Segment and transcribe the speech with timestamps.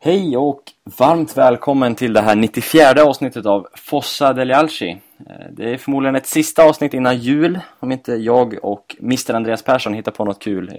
[0.00, 4.88] Hej och varmt välkommen till det här 94 avsnittet av Fossa degli Alci.
[5.26, 9.62] Eh, Det är förmodligen ett sista avsnitt innan jul, om inte jag och Mr Andreas
[9.62, 10.72] Persson hittar på något kul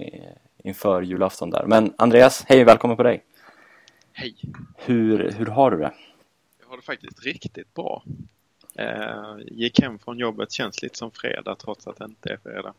[0.64, 1.64] inför julafton där.
[1.66, 3.22] Men Andreas, hej och välkommen på dig.
[4.12, 4.34] Hej!
[4.76, 5.92] Hur, hur har du det?
[6.60, 8.02] Jag har det faktiskt riktigt bra.
[8.74, 12.72] Eh, gick hem från jobbet, känns lite som fredag trots att det inte är fredag.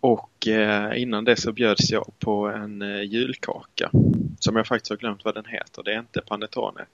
[0.00, 3.90] Och eh, innan det så bjöds jag på en eh, julkaka
[4.38, 5.82] som jag faktiskt har glömt vad den heter.
[5.82, 6.84] Det är inte panettone.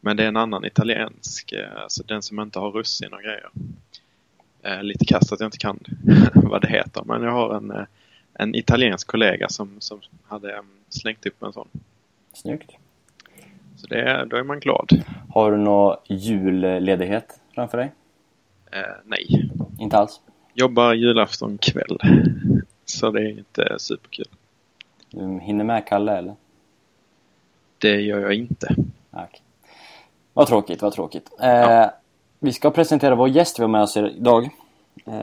[0.00, 3.50] Men det är en annan italiensk, eh, alltså den som inte har russin och grejer.
[4.82, 5.78] Lite kast att jag inte kan
[6.34, 7.86] vad det heter men jag har en,
[8.34, 11.68] en italiensk kollega som, som hade eh, slängt upp en sån.
[12.32, 12.70] Snyggt.
[13.76, 15.04] Så det, då är man glad.
[15.34, 17.92] Har du någon julledighet framför dig?
[18.70, 20.20] Eh, nej, Inte alls?
[20.54, 21.98] jobbar julafton kväll.
[22.86, 24.26] Så det är inte superkul.
[25.10, 26.34] Du hinner med Kalle eller?
[27.78, 28.74] Det gör jag inte.
[29.12, 29.42] Tack.
[30.32, 31.30] Vad tråkigt, vad tråkigt.
[31.40, 31.94] Eh, Ja.
[32.38, 34.44] Vi ska presentera vår gäst vi har med oss idag.
[35.06, 35.14] Eh,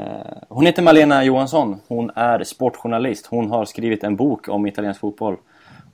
[0.50, 1.82] hon heter Malena Johansson.
[1.88, 3.26] Hon är sportjournalist.
[3.26, 5.38] Hon har skrivit en bok om italiensk fotboll.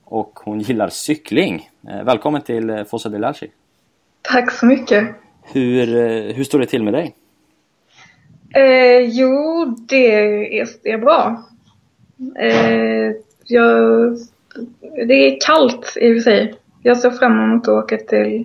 [0.04, 1.70] Och hon gillar cykling.
[1.88, 3.50] Eh, välkommen till eh, Fossa del Alci.
[4.22, 5.08] Tack så mycket.
[5.42, 7.14] Hur, eh, hur står det till med dig?
[8.54, 11.42] Eh, jo, det är, det är bra.
[12.38, 13.12] Eh,
[13.44, 14.16] jag,
[15.06, 16.54] det är kallt i och för sig.
[16.82, 18.44] Jag ser fram emot att åka till,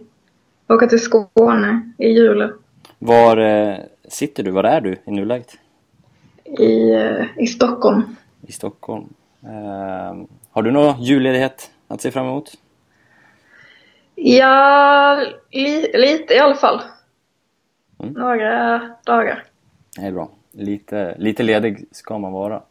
[0.68, 2.54] åka till Skåne i julen.
[3.00, 4.52] Var eh, sitter du?
[4.52, 5.58] Var är du i nuläget?
[6.44, 8.16] I, eh, i Stockholm.
[8.42, 9.14] I Stockholm.
[9.44, 12.52] Eh, har du någon julledighet att se fram emot?
[14.16, 16.82] Ja, li, lite i alla fall.
[18.00, 18.14] Mm.
[18.14, 19.44] Några dagar.
[19.96, 20.30] Det är bra.
[20.52, 22.62] Lite, lite ledig ska man vara,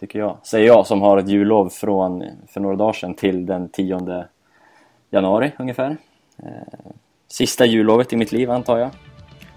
[0.00, 0.36] tycker jag.
[0.42, 4.24] Säger jag som har ett jullov från för några dagar sedan till den 10
[5.10, 5.96] januari ungefär.
[6.42, 6.90] Eh,
[7.28, 8.90] sista jullovet i mitt liv antar jag.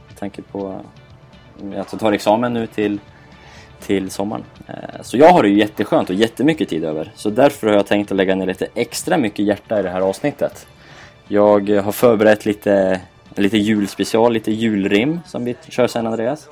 [0.08, 3.00] Med tanke på att jag tar examen nu till,
[3.80, 4.44] till sommaren.
[4.68, 7.12] Eh, så jag har det ju jätteskönt och jättemycket tid över.
[7.16, 10.02] Så därför har jag tänkt att lägga ner lite extra mycket hjärta i det här
[10.02, 10.68] avsnittet.
[11.28, 13.02] Jag har förberett lite,
[13.36, 16.50] lite julspecial, lite julrim som vi kör sen Andreas.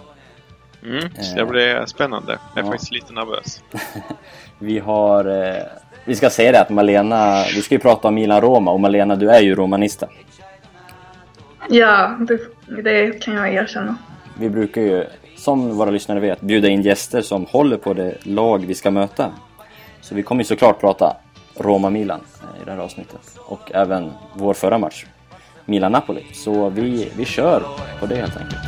[0.83, 2.37] Mm, så det blir spännande.
[2.55, 2.71] Jag är Ja.
[2.71, 3.63] faktiskt lite nervös.
[4.59, 5.25] Vi har...
[5.47, 5.63] Eh,
[6.05, 7.43] vi ska säga det att Malena...
[7.55, 10.07] Vi ska ju prata om Milan-Roma och Malena, du är ju romanista.
[11.69, 12.39] Ja, det,
[12.83, 13.95] det kan jag erkänna.
[14.39, 15.05] Vi brukar ju,
[15.37, 19.31] som våra lyssnare vet, bjuda in gäster som håller på det lag vi ska möta.
[20.01, 21.17] Så vi kommer ju såklart prata
[21.57, 23.21] Roma-Milan eh, i det här avsnittet.
[23.37, 25.05] Och även vår förra match,
[25.65, 26.23] Milan-Napoli.
[26.33, 27.63] Så vi, vi kör
[27.99, 28.59] på det helt enkelt.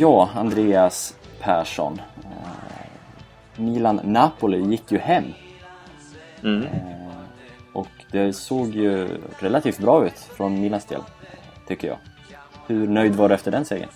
[0.00, 2.00] Ja, Andreas Persson.
[2.24, 5.24] Eh, Milan-Napoli gick ju hem.
[6.42, 6.62] Mm.
[6.62, 6.70] Eh,
[7.72, 11.00] och det såg ju relativt bra ut från Milans del,
[11.66, 11.98] tycker jag.
[12.66, 13.88] Hur nöjd var du efter den segern?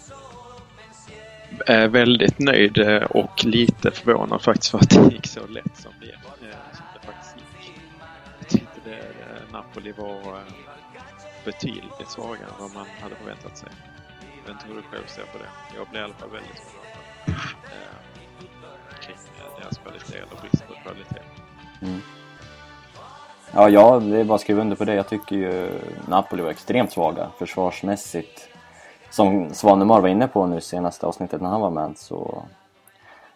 [1.67, 5.93] Är väldigt nöjd eh, och lite förvånad faktiskt för att det gick så lätt som
[6.01, 7.73] det, eh, som det faktiskt gick.
[8.39, 10.43] Jag tyckte det, eh, Napoli var eh,
[11.45, 13.69] betydligt svagare än vad man hade förväntat sig.
[14.45, 15.77] Jag vet inte hur du själv ser på det.
[15.77, 20.75] Jag blir i alla fall väldigt förvånad eh, kring eh, deras kvalitet eller brist på
[20.75, 21.23] kvalitet.
[21.83, 22.01] Mm.
[23.55, 24.95] Ja, ja, det är bara att skriva under på det.
[24.95, 25.71] Jag tycker ju
[26.09, 28.49] Napoli var extremt svaga försvarsmässigt.
[29.11, 32.43] Som Svanemar var inne på nu senaste avsnittet när han var med så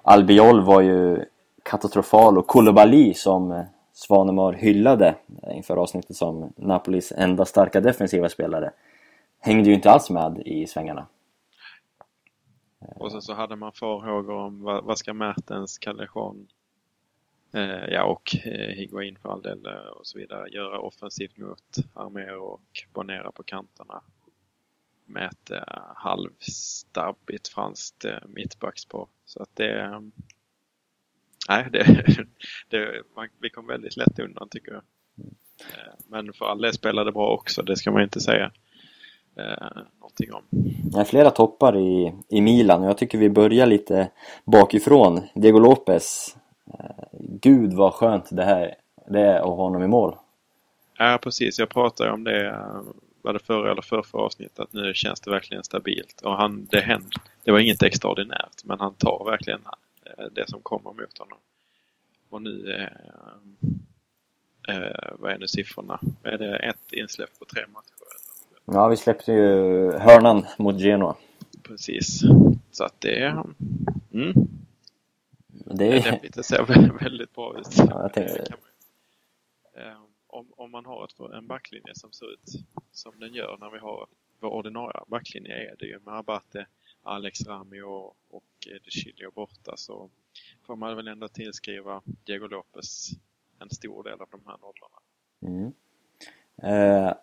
[0.03, 1.25] Albiol var ju
[1.63, 5.15] katastrofal och Koulibaly som Svanemar hyllade
[5.51, 8.71] inför avsnittet som Napolis enda starka defensiva spelare
[9.47, 11.07] hängde ju inte alls med i svängarna.
[12.79, 16.49] Och så, så hade man farhågor om vad, vad ska Mertens, Callejon
[17.55, 21.77] eh, ja, och eh, Higuain för all del eh, och så vidare göra offensivt mot
[21.95, 24.03] Armero och Bonera på kanterna
[25.05, 29.07] med ett eh, halvstabbigt franskt eh, mittbackspar.
[29.25, 29.81] Så att det...
[29.81, 30.01] Eh,
[31.49, 32.07] nej, det,
[32.69, 34.83] det, man, vi kom väldigt lätt undan tycker jag.
[35.61, 38.53] Eh, men för all del spelade bra också, det ska man inte säga
[39.37, 40.43] eh, någonting om.
[40.91, 44.11] Det är flera toppar i, i Milan och jag tycker vi börjar lite
[44.45, 45.23] bakifrån.
[45.35, 46.37] Diego Lopez.
[46.79, 48.75] Eh, gud vad skönt det här
[49.09, 50.17] det är att ha honom i mål.
[50.99, 51.59] Ja, precis.
[51.59, 52.83] Jag pratade om det, eh,
[53.23, 56.21] var det förra eller förra, förra avsnittet, att nu känns det verkligen stabilt.
[56.21, 57.09] Och han, det hände,
[57.45, 59.61] det var inget extraordinärt, men han tar verkligen
[60.05, 61.39] eh, det som kommer mot honom.
[62.31, 62.89] Och nu, eh,
[64.77, 66.01] eh, vad är nu siffrorna?
[66.23, 67.96] Är det ett insläpp på tre matcher?
[68.67, 71.17] Ja, vi släppte ju hörnan mot Genoa.
[71.63, 72.21] Precis.
[72.71, 73.45] Så att det.
[74.13, 74.33] Mm,
[75.49, 76.63] Det är, det ser
[77.03, 77.67] väldigt bra ut.
[77.79, 78.55] Ja, jag tänkte-
[79.77, 82.53] Eh, om, om man har ett, en backlinje som ser ut
[82.93, 84.07] som den gör när vi har
[84.41, 86.67] vår ordinarie backlinje är det ju med Abate,
[87.03, 88.45] Alex Rami och, och
[88.89, 90.11] Chilio borta så
[90.67, 93.11] får man väl ändå tillskriva Diego Lopez
[93.59, 95.01] en stor del av de här nollorna.
[95.43, 95.73] Mm.
[96.63, 97.15] Eh,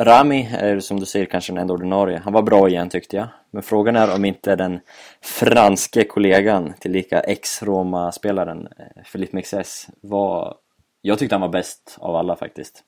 [0.00, 2.18] Rami är som du säger kanske den enda ordinarie.
[2.24, 3.28] Han var bra igen tyckte jag.
[3.50, 4.80] Men frågan är om inte den
[5.20, 10.56] franske kollegan, tillika ex-Roma-spelaren eh, Philippe Mexes var...
[11.02, 12.84] Jag tyckte han var bäst av alla faktiskt.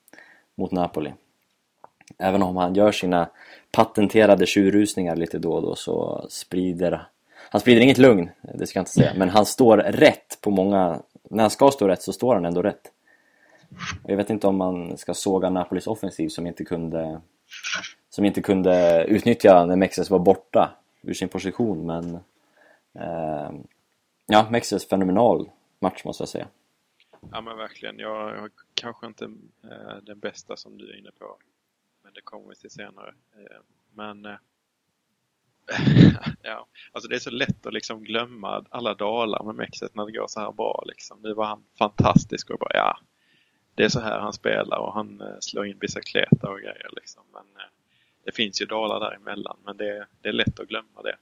[0.54, 1.12] Mot Napoli.
[2.18, 3.28] Även om han gör sina
[3.72, 7.08] patenterade tjurrusningar lite då och då så sprider
[7.54, 11.02] han sprider inget lugn, det ska jag inte säga, men han står rätt på många...
[11.30, 12.90] När han ska stå rätt så står han ändå rätt.
[14.06, 17.20] Jag vet inte om man ska såga Napolis offensiv som inte kunde
[18.10, 22.14] som inte kunde utnyttja när Mexes var borta ur sin position men
[22.98, 23.52] eh,
[24.26, 26.48] ja, Mexes fenomenal match måste jag säga.
[27.32, 27.98] Ja men verkligen.
[27.98, 29.24] Jag har kanske inte
[29.64, 31.36] eh, den bästa som du är inne på.
[32.02, 33.14] Men det kommer vi till senare.
[33.36, 33.60] Eh,
[33.92, 34.36] men eh,
[36.42, 40.12] ja, alltså det är så lätt att liksom glömma alla dalar med Mexet när det
[40.12, 40.84] går så här bra.
[40.86, 41.18] Liksom.
[41.22, 42.98] Nu var han fantastisk och bara ja,
[43.74, 46.88] det är så här han spelar och han eh, slår in bicicleta och grejer.
[46.96, 47.22] Liksom.
[47.32, 47.68] Men eh,
[48.24, 51.16] det finns ju dalar däremellan men det, det är lätt att glömma det.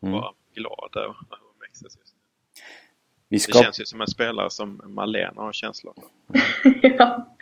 [0.00, 0.20] Och Mm.
[0.20, 1.16] vara glad över
[1.60, 2.20] Mexes just nu.
[3.28, 6.08] Vi Det ska, känns ju som en spelare som Malena har känslor för.
[6.98, 7.36] ja.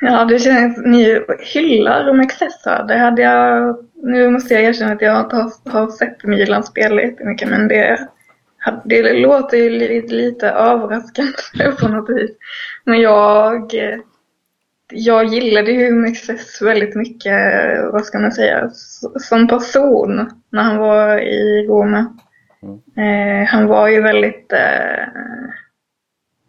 [0.00, 0.78] ja, det känns...
[0.86, 1.24] Ni
[1.54, 2.84] hyllar Romexessa.
[2.84, 3.76] Det hade jag...
[3.94, 8.08] Nu måste jag erkänna att jag inte har, har sett Milan spela jättemycket, men det,
[8.84, 11.32] det låter ju lite, lite överraskande
[11.80, 12.30] på något vis.
[12.84, 13.74] Men jag...
[14.94, 17.34] Jag gillade ju Mexes väldigt mycket,
[17.92, 18.70] vad ska man säga,
[19.20, 22.16] som person när han var i Roma.
[22.96, 25.06] Eh, han var ju väldigt, eh,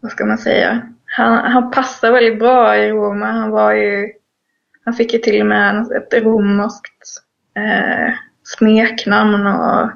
[0.00, 3.26] vad ska man säga, han, han passade väldigt bra i Roma.
[3.26, 4.12] Han var ju,
[4.84, 7.02] han fick ju till och med ett romerskt
[7.56, 9.90] eh, smeknamn och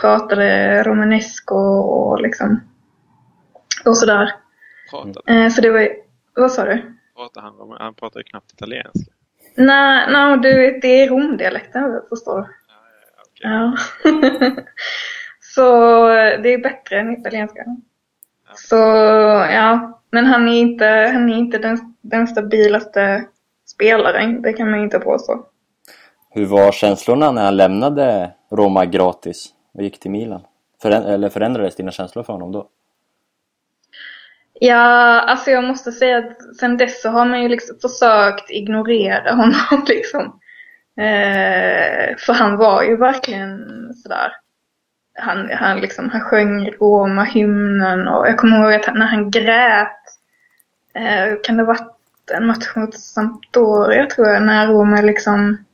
[0.00, 2.60] pratade romanesco och liksom
[3.84, 4.32] och sådär.
[4.90, 5.90] Pratade, Eh, så det var ju,
[6.36, 6.94] vad sa du?
[7.16, 9.12] pratade han, om, han pratar ju knappt italienska.
[9.54, 12.46] Nej, nej du vet, det är romdialekten förstår du.
[12.68, 12.74] Ja,
[13.16, 13.76] ja, okej.
[14.44, 14.62] Ja.
[15.54, 15.62] så
[16.42, 17.64] det är bättre än italienska.
[18.54, 18.76] Så
[19.52, 23.24] ja, men han är inte, han är inte den, den stabilaste
[23.66, 25.46] spelaren, det kan man inte påstå.
[26.30, 30.40] hur var känslorna när han lämnade Roma gratis och gick till Milan?
[30.82, 32.68] Föränd, eller förändrades dina känslor för honom då?
[34.60, 39.30] Ja, alltså jag måste säga att sen dess så har man ju liksom försökt ignorera
[39.34, 40.24] honom liksom.
[40.96, 43.58] Eh, för han var ju verkligen
[43.94, 44.32] sådär.
[45.18, 50.00] Han, han, liksom, han sjöng Roma-hymnen och jag kommer ihåg att han- när han grät.
[50.94, 51.94] Eh, kan det ha varit
[52.32, 55.64] en match mot Sampdoria tror jag, när Roma liksom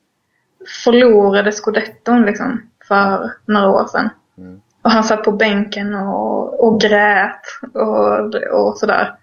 [0.85, 4.09] förlorade scudetton liksom för några år sedan.
[4.39, 4.61] Mm.
[4.85, 7.41] Och han satt på bänken och, och grät
[7.75, 9.15] och, och sådär.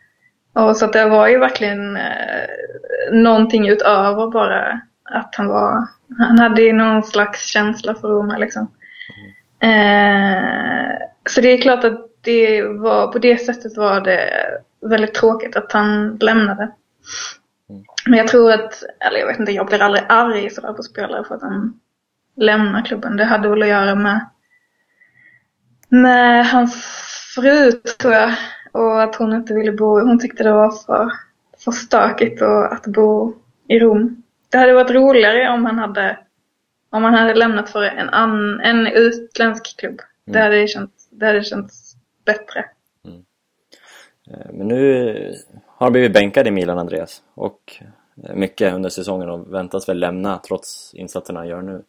[0.54, 2.48] Och så att det var ju verkligen eh,
[3.12, 5.88] någonting utöver bara att han var,
[6.18, 8.72] han hade ju någon slags känsla för Roma liksom.
[9.60, 10.92] Eh,
[11.30, 14.30] så det är klart att det var, på det sättet var det
[14.82, 16.72] väldigt tråkigt att han lämnade.
[18.06, 21.24] Men jag tror att, eller jag vet inte, jag blir aldrig arg sådär på spelare
[21.24, 21.80] för att han
[22.36, 23.18] lämnar klubben.
[23.18, 24.26] Det hade väl att göra med
[25.92, 26.76] med hans
[27.36, 28.34] fru tror jag.
[28.72, 31.12] Och att hon inte ville bo, hon tyckte det var för,
[31.58, 33.34] för stökigt och att bo
[33.68, 34.24] i Rom.
[34.50, 36.20] Det hade varit roligare om han hade,
[36.90, 40.00] om han hade lämnat för en, an, en utländsk klubb.
[40.26, 41.96] Det, hade känts, det hade känts
[42.26, 42.66] bättre.
[44.32, 45.14] Eh, Men nu
[45.68, 47.22] har han blivit bänkad i Milan, Andreas.
[47.34, 47.82] Och
[48.24, 51.84] eh, mycket under säsongen och väntas väl lämna trots insatserna han gör nu.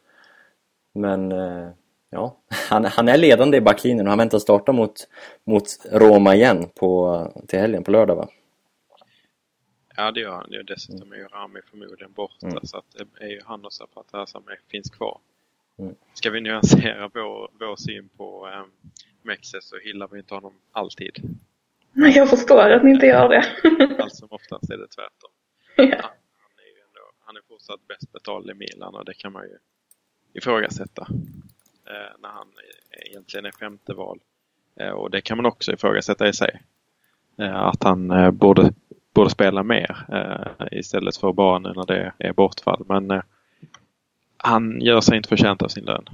[0.95, 1.69] Men eh,
[2.13, 2.37] ja,
[2.71, 5.09] han, han är ledande i backlinjen och han väntas starta mot,
[5.45, 8.29] mot Roma igen på, till helgen, på lördag va?
[9.97, 10.51] Ja, det gör han.
[10.51, 12.59] Det är dessutom är ju Rami förmodligen borta Mm.
[12.63, 12.85] så att
[13.19, 15.19] det är ju han och Zapata som är, finns kvar.
[15.79, 15.95] Mm.
[16.15, 18.91] Ska vi nyansera vår, vår syn på um,
[19.23, 21.39] Mexes så hyllar vi inte honom alltid.
[21.93, 23.45] Men jag förstår att ni inte gör det.
[24.03, 25.31] Allt som oftast är det tvärtom.
[25.77, 25.85] ja.
[26.43, 29.43] Han är ju ändå, han är fortsatt bäst betald i Milan och det kan man
[29.45, 29.59] ju
[30.33, 31.07] ifrågasätta.
[31.93, 32.49] Eh, när han
[33.07, 34.21] egentligen är femte val.
[34.77, 36.63] Eh, och det kan man också ifrågasätta i sig.
[37.39, 38.73] Eh, att han borde,
[39.15, 40.07] borde spela mer
[40.71, 42.85] istället för bara nu när det är bortfall.
[42.89, 43.23] Men
[44.37, 46.05] han gör sig inte förtjänt av sin lön.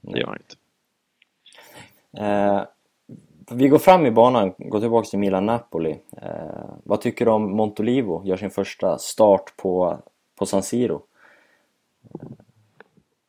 [0.00, 0.56] Det gör han inte.
[2.16, 2.62] Eh,
[3.50, 5.98] vi går fram i banan, går tillbaka till Milan-Napoli.
[6.22, 8.22] Eh, vad tycker du om Montolivo?
[8.24, 9.98] Gör sin första start på,
[10.38, 11.02] på San Siro.
[12.14, 12.28] Eh,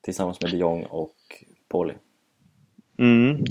[0.01, 1.15] tillsammans med de Jong och
[1.69, 1.93] Poli.
[2.99, 3.43] Mm.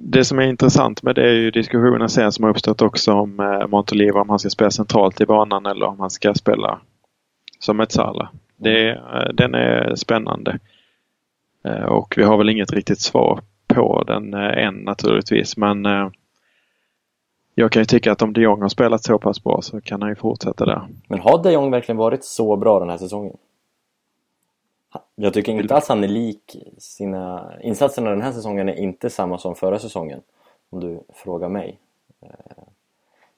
[0.00, 3.40] Det som är intressant med det är ju diskussionen sen som har uppstått också om
[3.40, 6.80] eh, Montolivo om han ska spela centralt i banan eller om han ska spela
[7.58, 8.30] som ett Sala.
[8.56, 10.58] Det, eh, den är spännande.
[11.64, 15.84] Eh, Och vi har väl inget riktigt svar på den eh, än naturligtvis men
[17.54, 20.02] jag kan ju tycka att om de Jong har spelat så pass bra så kan
[20.02, 20.82] han ju fortsätta där.
[21.08, 23.36] Men har de Jong verkligen varit så bra den här säsongen?
[25.14, 27.52] Jag tycker inte alls han är lik sina...
[27.60, 30.22] Insatserna den här säsongen är inte samma som förra säsongen.
[30.70, 31.78] Om du frågar mig.
[32.20, 32.28] Eh,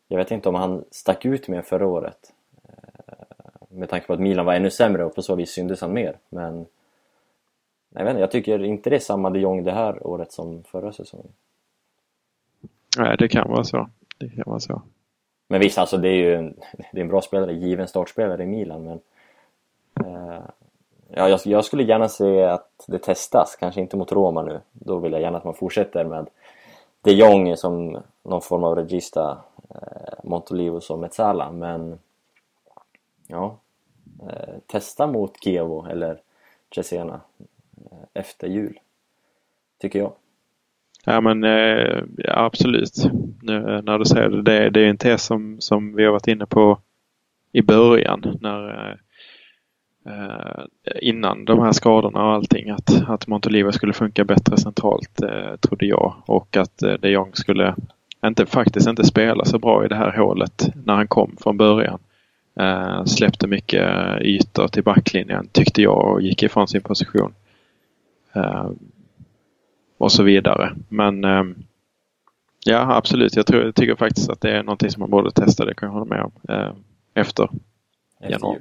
[0.08, 2.32] Jag vet inte om han stack ut mer förra året.
[2.68, 3.14] Eh,
[3.68, 6.18] Med tanke på att Milan var ännu sämre och på så vis syndes han mer.
[6.28, 6.66] Men...
[7.96, 10.62] Jag vet inte, jag tycker inte det är samma de Jong det här året som
[10.62, 11.32] förra säsongen.
[12.98, 13.88] Nej, det kan vara så.
[14.18, 14.82] Det kan vara så.
[15.48, 16.54] Men visst, alltså det är ju en,
[16.92, 19.00] det är en bra spelare, given startspelare i Milan men
[20.06, 20.42] eh,
[21.16, 24.60] ja, jag, jag skulle gärna se att det testas, kanske inte mot Roma nu.
[24.72, 26.26] Då vill jag gärna att man fortsätter med
[27.02, 29.38] de Jong som någon form av regista,
[29.70, 31.52] eh, Montolivo som Metsala.
[31.52, 31.98] men
[33.26, 33.58] ja,
[34.28, 36.20] eh, testa mot Kievo eller
[36.74, 37.20] Cesena
[37.90, 38.78] eh, efter jul,
[39.80, 40.12] tycker jag.
[41.04, 42.94] Ja men eh, absolut.
[43.42, 46.12] Nu, eh, när du säger det, det, det är en tes som, som vi har
[46.12, 46.78] varit inne på
[47.52, 48.38] i början.
[48.40, 48.96] När, eh,
[50.06, 52.70] eh, eh, innan de här skadorna och allting.
[52.70, 56.14] Att, att Montolivo skulle funka bättre centralt eh, trodde jag.
[56.26, 57.74] Och att eh, de Jong skulle
[58.26, 61.98] inte, faktiskt inte spela så bra i det här hålet när han kom från början.
[62.60, 67.34] Eh, släppte mycket eh, ytor till backlinjen tyckte jag och gick ifrån sin position.
[68.32, 68.70] Eh,
[69.98, 70.72] och så vidare.
[70.88, 71.54] Men ehm,
[72.64, 73.36] ja, absolut.
[73.36, 75.64] Jag, tror, jag tycker faktiskt att det är någonting som man borde testa.
[75.64, 76.32] Det kan jag hålla med om.
[76.48, 76.72] Eh,
[77.14, 77.48] efter,
[78.20, 78.60] Efter Januari.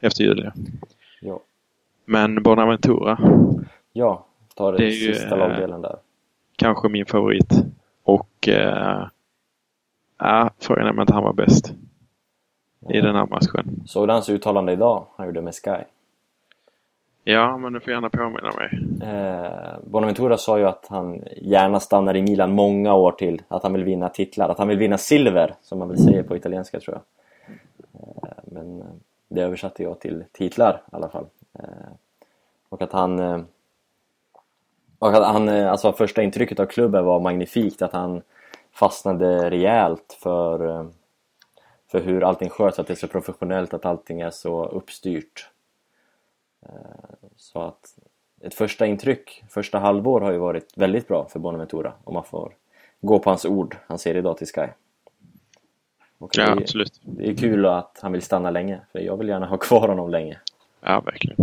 [0.00, 0.42] Efter jul.
[0.44, 0.52] ja.
[1.20, 1.40] Ja,
[2.04, 3.18] Men Bonaventura,
[3.92, 5.96] ja ta det, Det är ju, sista eh, lagdelen där.
[6.56, 7.64] kanske min favorit.
[8.02, 9.06] Och eh,
[10.18, 11.72] ja, frågan är om inte han var bäst
[12.88, 13.82] i den här matchen.
[13.86, 15.84] Såg du hans uttalande idag han gjorde med Sky?
[17.24, 18.70] Ja, men du får gärna påminna mig.
[19.10, 23.72] Eh, Bonaventura sa ju att han gärna stannar i Milan många år till, att han
[23.72, 26.96] vill vinna titlar, att han vill vinna silver, som man väl säger på italienska tror
[26.96, 27.02] jag.
[28.02, 28.86] Eh, men eh,
[29.30, 31.26] det översatte jag till titlar i alla fall.
[31.58, 31.92] Eh,
[32.68, 33.18] och att han...
[33.18, 33.40] Eh,
[34.98, 38.22] och att han, eh, alltså första intrycket av klubben var magnifikt, att han
[38.72, 40.88] fastnade rejält för,
[41.90, 45.50] för hur allting sköts, att det är så professionellt, att allting är så uppstyrt.
[47.36, 47.98] Så att
[48.40, 52.54] ett första intryck, första halvår har ju varit väldigt bra för Bonaventura om man får
[53.00, 54.66] gå på hans ord han säger idag till Sky.
[56.20, 57.00] Och Ja, det, absolut.
[57.02, 60.10] det är kul att han vill stanna länge, för jag vill gärna ha kvar honom
[60.10, 60.38] länge.
[60.80, 61.36] Ja, verkligen.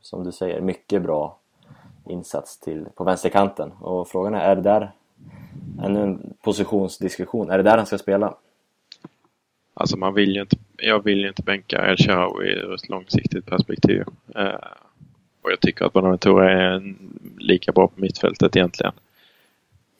[0.00, 1.38] Som du säger, mycket bra
[2.08, 3.72] insats till, på vänsterkanten.
[3.72, 4.90] Och frågan är, är det där,
[5.82, 8.34] ännu en positionsdiskussion, är det där han ska spela?
[9.74, 13.46] Alltså man vill ju inte, jag vill ju inte bänka El Shaarawy ur ett långsiktigt
[13.46, 14.04] perspektiv.
[14.34, 14.54] Eh,
[15.42, 18.92] och jag tycker att Bonaventura är en, lika bra på mittfältet egentligen.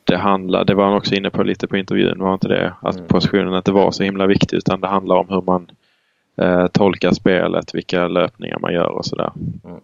[0.08, 2.74] Det handlar, det var han också inne på lite på intervjun, var inte det?
[2.80, 3.08] Att Mm.
[3.08, 5.70] positionen inte var så himla viktig utan det handlar om hur man
[6.36, 9.32] eh, tolkar spelet, vilka löpningar man gör och sådär.
[9.64, 9.80] Mm.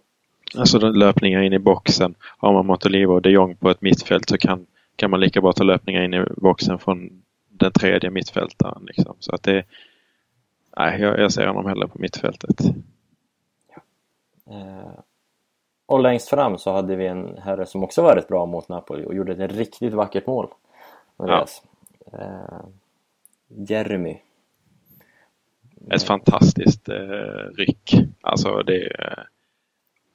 [0.57, 2.15] Alltså löpningar in i boxen.
[2.37, 4.65] Har man Montolivo och de Jong på ett mittfält så kan,
[4.95, 8.83] kan man lika bra ta löpningar in i boxen från den tredje mittfältaren.
[8.85, 9.15] Liksom.
[9.19, 9.63] Så att det,
[10.77, 12.61] nej, jag, jag ser honom hellre på mittfältet.
[14.49, 14.99] Eh,
[15.85, 19.05] och längst fram så hade vi en herre som också var rätt bra mot Napoli
[19.05, 20.47] och gjorde ett riktigt vackert mål.
[21.17, 21.63] Andreas.
[22.13, 22.65] Eh,
[23.47, 24.17] Jeremy.
[25.91, 27.93] Ett fantastiskt eh, ryck.
[28.21, 29.27] Alltså det är,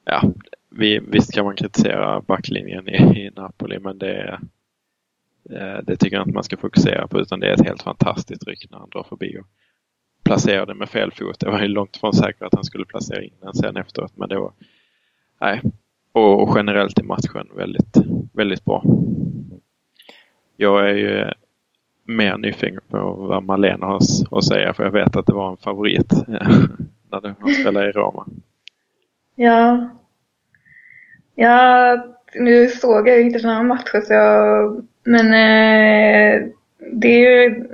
[0.05, 0.23] ja,
[0.69, 4.39] vi, visst kan man kritisera backlinjen i, i Napoli men det,
[5.49, 8.47] eh, det tycker jag inte man ska fokusera på utan det är ett helt fantastiskt
[8.47, 9.47] ryck när han drar förbi och
[10.23, 11.39] placerar den med fel fot.
[11.39, 14.29] Det var ju långt från säkert att han skulle placera in den sen efteråt men
[14.29, 14.53] det var,
[15.41, 15.61] nej.
[16.13, 17.97] Och, och generellt i matchen väldigt,
[18.33, 18.83] väldigt bra.
[20.57, 21.25] Jag är ju
[22.03, 23.99] mer nyfiken på vad Malena har
[24.31, 28.27] att säga för jag vet att det var en favorit när han spelade i Roma.
[29.35, 29.89] Ja.
[31.35, 31.97] Ja,
[32.35, 36.47] nu såg jag ju inte den här matchen så jag, men eh,
[36.91, 37.67] det är ju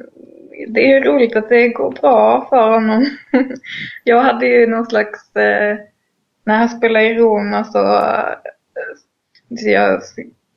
[0.68, 3.06] det är ju roligt att det går bra för honom.
[4.04, 5.78] jag hade ju någon slags, eh,
[6.48, 8.36] när han spelade i Roma så, eh,
[9.50, 10.02] så jag,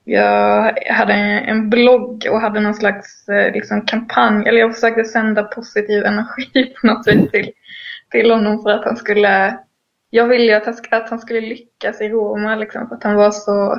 [0.04, 5.42] jag hade en blogg och hade någon slags eh, liksom kampanj, eller jag försökte sända
[5.42, 7.52] positiv energi på något sätt till,
[8.10, 9.58] till honom för att han skulle
[10.10, 13.14] jag ville ju att han, att han skulle lyckas i Roma liksom, för att han
[13.14, 13.72] var så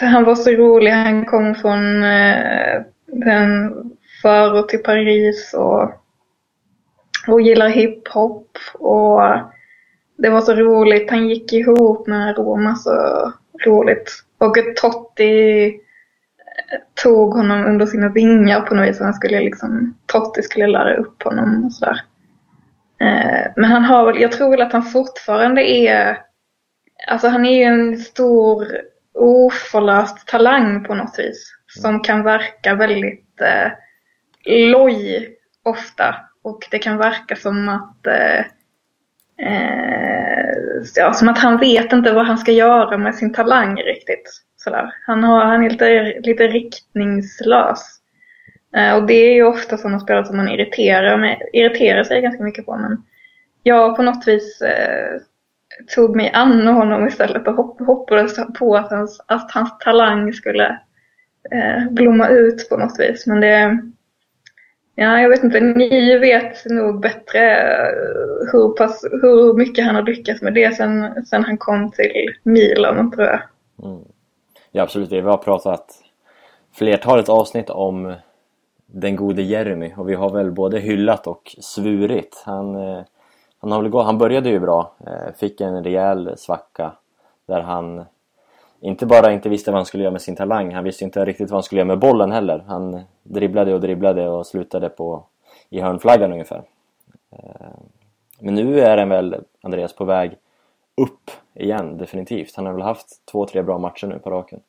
[0.00, 0.90] eh, han var så rolig.
[0.90, 3.74] Han kom från eh, den
[4.22, 5.92] förort till Paris och,
[7.28, 8.58] och gillar hiphop.
[8.74, 9.22] Och
[10.22, 11.10] det var så roligt.
[11.10, 12.92] Han gick ihop med Roma så
[13.66, 14.24] roligt.
[14.38, 15.72] Och Totti eh,
[17.02, 19.00] tog honom under sina vingar på något vis.
[19.00, 22.00] Han skulle liksom, Totti skulle lära upp honom och sådär.
[23.00, 26.18] Eh, Men han har väl, jag tror väl att han fortfarande är,
[27.08, 28.66] alltså han är ju en stor
[29.14, 31.54] oförlöst talang på något vis.
[31.66, 33.72] Som kan verka väldigt eh,
[34.70, 35.28] loj
[35.62, 36.14] ofta.
[36.42, 38.44] Och det kan verka som att eh,
[39.42, 44.42] eh, ja, som att han vet inte vad han ska göra med sin talang riktigt.
[44.56, 44.94] Sådär.
[45.06, 47.98] Han, har, han är lite, lite riktningslös.
[48.76, 52.42] Eh, och det är ju ofta sådana spelare som man irriterar, med, irriterar sig ganska
[52.42, 52.76] mycket på.
[52.76, 53.02] Men
[53.62, 55.20] jag på något vis eh,
[55.94, 60.78] tog mig an honom istället och hopp, hoppades på att hans, att hans talang skulle
[61.50, 63.26] eh, blomma ut på något vis.
[63.26, 63.78] Men det,
[64.94, 70.02] ja jag vet inte, ni vet nog bättre eh, hur, pass, hur mycket han har
[70.02, 73.40] lyckats med det sen, sen han kom till Milan tror jag.
[73.82, 74.04] Mm.
[74.70, 75.86] Ja absolut, vi har pratat
[76.72, 78.14] flertalet avsnitt om
[78.86, 82.42] den gode Jeremy och vi har väl både hyllat och svurit.
[82.46, 83.02] Han, eh,
[83.58, 86.92] han, har väl gått, han började ju bra, eh, fick en rejäl svacka
[87.46, 88.04] där han
[88.82, 91.50] inte bara inte visste vad han skulle göra med sin talang, han visste inte riktigt
[91.50, 92.64] vad han skulle göra med bollen heller.
[92.66, 95.24] Han dribblade och dribblade och slutade på
[95.70, 96.62] i hörnflaggan ungefär.
[97.32, 97.66] Eh,
[98.40, 100.36] men nu är han väl, Andreas, på väg
[100.96, 102.56] upp igen definitivt.
[102.56, 104.60] Han har väl haft två, tre bra matcher nu på raken.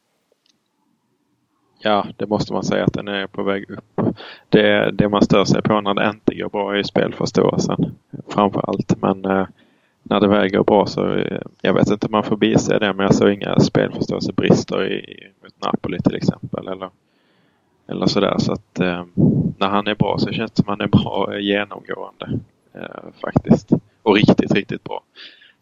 [1.80, 4.16] Ja, det måste man säga att den är på väg upp.
[4.50, 7.96] Det, det man stör sig på när det inte går bra är ju spelförståelsen
[8.28, 9.02] framför allt.
[9.02, 9.48] Men eh,
[10.04, 12.94] när det väl går bra så, eh, jag vet inte om man får bise det,
[12.94, 16.68] men jag såg inga spelförståelsebrister i, mot Napoli till exempel.
[16.68, 16.90] Eller,
[17.88, 18.36] eller sådär.
[18.40, 19.06] Så att eh,
[19.58, 22.40] när han är bra så känns det som han är bra eh, genomgående.
[22.74, 23.72] Eh, faktiskt.
[24.04, 25.04] Och riktigt, riktigt bra.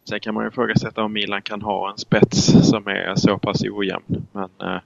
[0.10, 3.64] Sen kan man ju ifrågasätta om Milan kan ha en spets som är så pass
[3.64, 4.28] ojämn.
[4.32, 4.82] Men eh,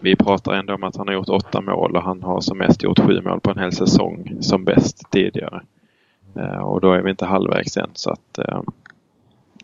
[0.00, 2.82] vi pratar ändå om att han har gjort åtta mål och han har som mest
[2.82, 5.62] gjort sju mål på en hel säsong som bäst tidigare.
[6.36, 8.62] Eh, och då är vi inte halvvägs än så att eh,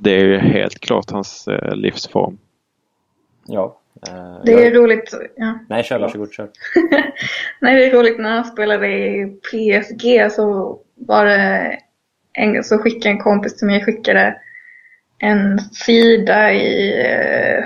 [0.00, 2.38] det är ju helt klart hans eh, livsform.
[3.46, 3.74] Ja.
[4.44, 5.14] Det är roligt.
[5.36, 5.58] Ja.
[5.68, 6.48] Nej, kör varsågod, kör.
[7.60, 11.78] Nej, det är roligt när han spelade i PSG så var det
[12.32, 14.36] en, så skickade en kompis till mig skickade
[15.18, 17.64] en sida i eh,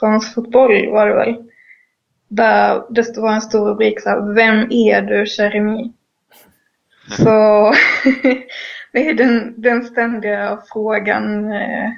[0.00, 1.44] Fransk fotboll var det väl.
[2.28, 5.92] Där det var en stor rubrik så här, Vem är du Jeremy?
[7.10, 7.24] Så
[8.92, 11.90] det är den, den ständiga frågan eh,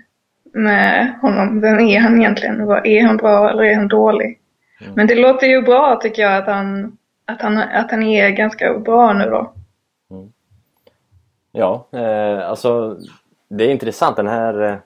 [0.52, 1.60] med honom.
[1.60, 2.60] Vem är han egentligen?
[2.70, 4.38] Är han bra eller är han dålig?
[4.80, 4.92] Mm.
[4.96, 8.78] Men det låter ju bra tycker jag att han, att han, att han är ganska
[8.78, 9.52] bra nu då.
[11.52, 12.96] Ja, eh, alltså
[13.48, 14.80] det är intressant den här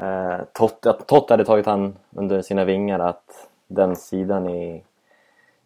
[0.00, 4.82] eh, Tott, att Tott hade tagit han under sina vingar att den sidan i,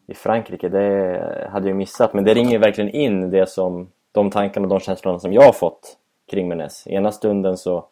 [0.09, 2.15] i Frankrike, det hade jag missat.
[2.15, 5.53] Men det ringer verkligen in det som de tankarna och de känslorna som jag har
[5.53, 5.97] fått
[6.31, 6.87] kring Menes.
[6.87, 7.85] Ena stunden så,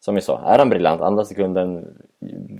[0.00, 1.98] som vi sa, är han briljant, andra sekunden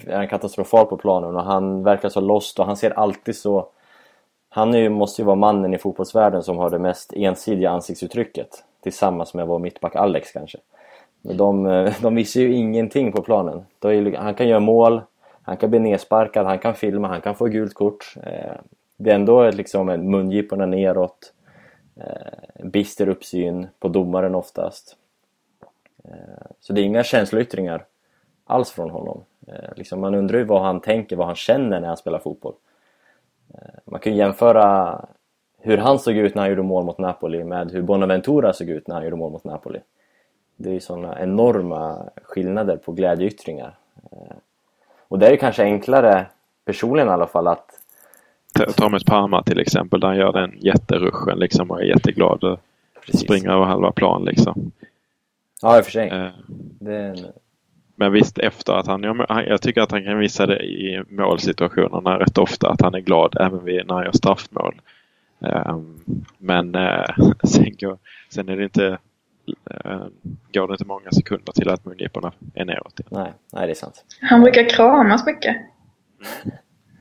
[0.07, 3.69] är han katastrofal på planen och han verkar så lost och han ser alltid så
[4.49, 8.65] han är ju, måste ju vara mannen i fotbollsvärlden som har det mest ensidiga ansiktsuttrycket
[8.83, 10.59] Tillsammans med vår mittback Alex kanske.
[11.23, 11.65] Men de,
[12.03, 13.65] de visar ju ingenting på planen.
[13.85, 15.03] Är Han kan göra mål
[15.43, 18.15] Han kan bli nedsparkad, han kan filma, han kan få gult kort.
[18.23, 18.57] Eh,
[19.03, 21.33] det är ändå liksom mungiporna neråt
[21.97, 24.97] eh, Bister uppsyn på domaren oftast
[26.05, 27.85] Eh, Så det är inga känsloyttringar
[28.45, 31.89] alls från honom Eh, liksom Man undrar ju vad han tänker, vad han känner när
[31.89, 32.55] han spelar fotboll
[33.55, 34.99] eh, man kan ju jämföra
[35.59, 38.89] hur han såg ut när han gjorde mål mot Napoli med hur Bonaventura såg ut
[38.89, 39.81] när han gjorde mål mot Napoli.
[40.57, 43.75] Det är ju sådana enorma skillnader på glädjeyttringar.
[44.13, 44.37] Eh,
[45.09, 46.27] Och det är ju kanske enklare,
[46.65, 47.80] personligen i alla fall, att
[48.67, 52.61] Thomas Parma till exempel, där han gör den jätteruschen liksom och är jätteglad och
[53.07, 53.21] Precis.
[53.21, 54.73] springer över halva plan liksom.
[55.63, 56.09] Ja, i och för sig.
[56.09, 56.29] Eh,
[56.81, 57.33] Det är en...
[57.95, 62.39] Men visst efter att han, jag, tycker att han kan visa det i målsituationerna rätt
[62.39, 64.81] ofta att han är glad även vid, när han gör straffmål.
[65.41, 65.99] Ehm,
[66.39, 67.05] men eh,
[67.45, 68.99] sen, går, sen är det inte,
[69.85, 70.03] eh,
[70.53, 73.01] går det inte många sekunder till att mungiporna är neråt.
[73.09, 74.05] Nej, nej, det är sant.
[74.21, 75.57] Han brukar kramas mycket.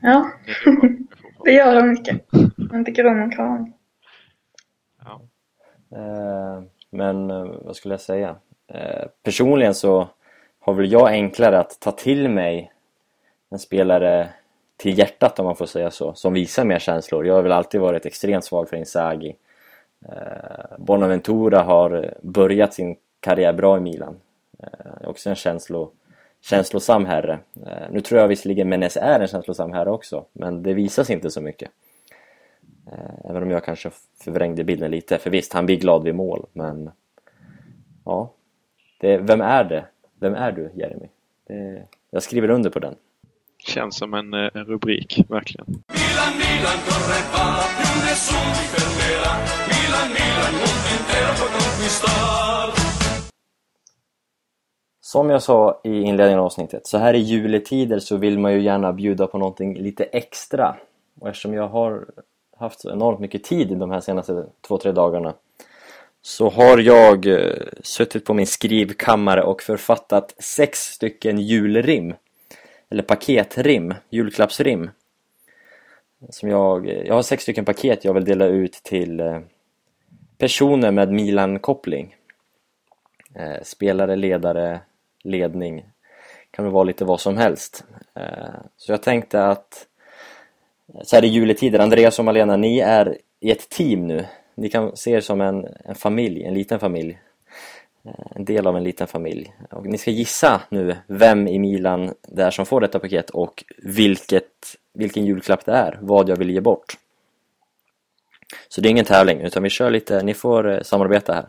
[0.02, 0.30] Ja,
[1.44, 2.20] Det gör han mycket.
[2.70, 3.68] Han tycker om att kramas.
[5.04, 5.20] Ja.
[5.98, 8.36] Eh, Men eh, vad skulle jag säga?
[8.68, 10.08] Eh, Personligen så
[10.60, 12.72] har väl jag enklare att ta till mig
[13.50, 14.28] en spelare
[14.76, 17.26] till hjärtat om man får säga så, som visar mer känslor.
[17.26, 19.36] Jag har väl alltid varit extremt svag för Inzaghi.
[20.08, 24.16] Eh, Bonaventura har börjat sin karriär bra i Milan.
[24.62, 25.90] Eh, också en känslo,
[26.40, 27.38] känslosam herre.
[27.66, 31.30] Eh, nu tror jag visserligen Menes är en känslosam herre också, men det visas inte
[31.30, 31.70] så mycket.
[32.92, 33.90] Eh, Även om jag kanske
[34.24, 36.90] förvrängde bilden lite, för visst, han blir glad vid mål, men...
[38.04, 38.32] Ja.
[39.00, 39.84] Det, vem är det?
[40.20, 41.06] Vem är du, Jeremy?
[41.46, 42.94] Det, jag skriver under på den.
[43.58, 45.66] Känns som en, eh, en rubrik, verkligen.
[45.66, 46.78] Milan, Milan,
[55.10, 58.60] Som jag sa i inledningen av avsnittet, så här i juletider så vill man ju
[58.60, 60.76] gärna bjuda på någonting lite extra.
[61.20, 62.06] Och eftersom jag har
[62.56, 65.34] haft så enormt mycket tid de här senaste två, tre dagarna
[66.22, 72.14] så har jag eh, suttit på min skrivkammare och författat sex stycken julrim.
[72.90, 74.90] Eller paketrim, julklappsrim.
[76.28, 79.40] Som jag, eh, jag har sex stycken paket jag vill dela ut till eh,
[80.38, 82.16] personer med Milan-koppling.
[83.62, 84.80] Spelare, ledare,
[85.24, 85.84] ledning.
[86.50, 87.84] Kan väl vara lite vad som helst.
[88.14, 89.86] Eh, så jag tänkte att
[90.94, 94.26] eh, så här i juletider, Andreas och Malena, ni är i ett team nu.
[94.54, 97.18] Ni kan se er som en, en familj, en liten familj.
[98.04, 99.54] Eh, en del av en liten familj.
[99.70, 103.64] Och ni ska gissa nu vem i Milan det är som får detta paket och
[103.78, 106.96] vilket, vilken julklapp det är, vad jag vill ge bort.
[108.68, 111.48] Så det är ingen tävling, utan vi kör lite, ni får samarbeta här.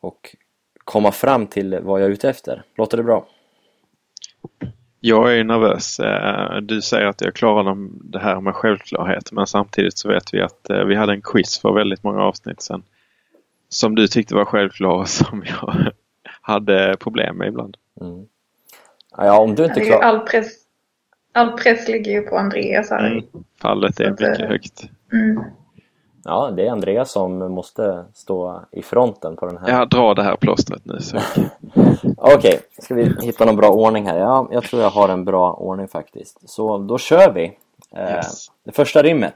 [0.00, 0.36] Och
[0.88, 2.62] komma fram till vad jag är ute efter.
[2.76, 3.26] Låter det bra?
[5.00, 6.00] Jag är nervös.
[6.00, 7.76] Eh, Du säger att jag klarar
[8.12, 11.58] det här med självklarhet men samtidigt så vet vi att eh, vi hade en quiz
[11.58, 12.82] för väldigt många avsnitt sedan.
[13.68, 15.92] Som du tyckte var självklar och som jag
[16.40, 17.76] hade problem med ibland.
[18.00, 18.26] Mm.
[19.16, 20.02] Ja, om du inte klarar...
[20.02, 20.52] all press,
[21.32, 23.10] all press ligger ju på Andreas här.
[23.10, 23.24] Mm.
[23.60, 24.84] Fallet är att, eh, mycket högt.
[25.12, 25.42] Mm.
[26.28, 29.68] Ja, det är Andreas som måste stå i fronten på den här.
[29.68, 30.98] Jag drar det här plåstret nu.
[32.16, 34.18] Okej, ska vi hitta någon bra ordning här?
[34.18, 36.50] Ja, jag tror jag har en bra ordning faktiskt.
[36.50, 37.52] Så då kör vi.
[37.96, 38.46] Eh, Yes.
[38.64, 39.34] Det första rimmet.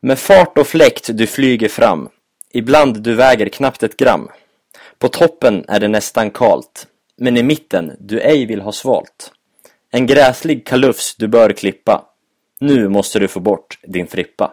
[0.00, 2.08] Med fart och fläkt du flyger fram.
[2.52, 4.28] Ibland du väger knappt ett gram.
[4.98, 6.86] På toppen är det nästan kalt.
[7.16, 9.32] Men i mitten du ej vill ha svalt.
[9.90, 12.04] En gräslig kalufs du bör klippa.
[12.60, 14.52] Nu måste du få bort din frippa.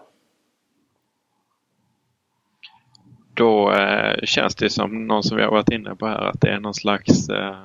[3.35, 6.49] Då eh, känns det som någon som vi har varit inne på här att det
[6.49, 7.55] är någon slags eh,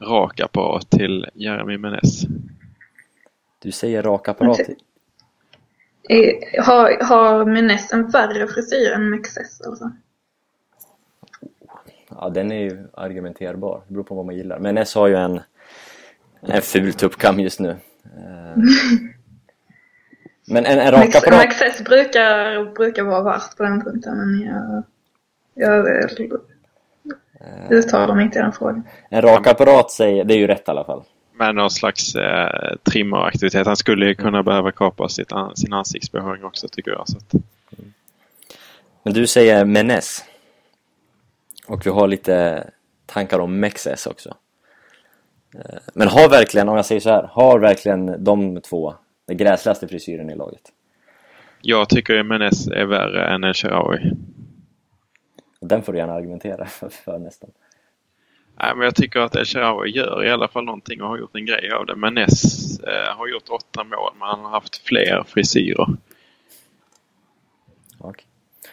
[0.00, 2.22] rak apparat till Jeremy Menes.
[3.62, 4.60] Du säger rak apparat.
[6.08, 9.90] Eh, Har, har Menes en värre frisyr än Mexes alltså?
[12.08, 13.82] Ja, den är ju argumenterbar.
[13.86, 14.58] Det beror på vad man gillar.
[14.58, 15.40] Men Ness har ju en,
[16.40, 17.76] en ful tuppkam just nu.
[20.46, 21.38] Men en, en rak Mex- apparat...
[21.38, 24.82] Mexes brukar, brukar vara värst på den punkten men jag,
[25.54, 26.02] jag
[27.40, 27.70] Eh.
[27.70, 28.82] uttalar mig inte i den frågan.
[29.10, 30.24] En rak apparat säger...
[30.24, 31.02] Det är ju rätt i alla fall.
[31.34, 33.66] Med någon slags eh, trimmeraktivitet.
[33.66, 37.08] Han skulle ju kunna behöva kapa sitt, an- sin ansiktsbehåring också tycker jag.
[37.08, 37.32] Så att,
[39.02, 40.24] Men du säger Menes.
[41.68, 42.64] Och vi har lite
[43.06, 44.34] tankar om Mexes också.
[45.54, 48.94] Eh, Men har verkligen, om jag säger så här, har verkligen de två
[49.26, 50.72] den gräsligaste frisyren i laget?
[51.66, 54.10] jag tycker Menes är värre än El Shaarawy.
[55.60, 57.50] Den får du gärna argumentera för, nästan.
[58.60, 61.36] Nej, men jag tycker att El Shaarawy gör i alla fall någonting och har gjort
[61.36, 61.96] en grej av det.
[61.96, 65.86] Menes eh, har gjort åtta mål men han har haft fler frisyrer.
[67.98, 68.26] Okej.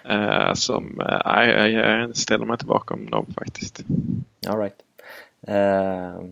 [0.04, 3.84] Eh, som, eh, jag, jag ställer mig inte bakom dem faktiskt.
[4.48, 4.78] All right.
[5.48, 6.26] Eh,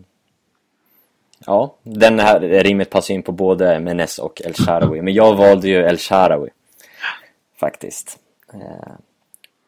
[1.46, 5.02] ja, den här rimmet passar in på både Menes och El Shaarawy.
[5.02, 6.48] Men jag valde ju El Shaarawy.
[7.60, 8.18] Faktiskt.
[8.54, 8.92] Eh,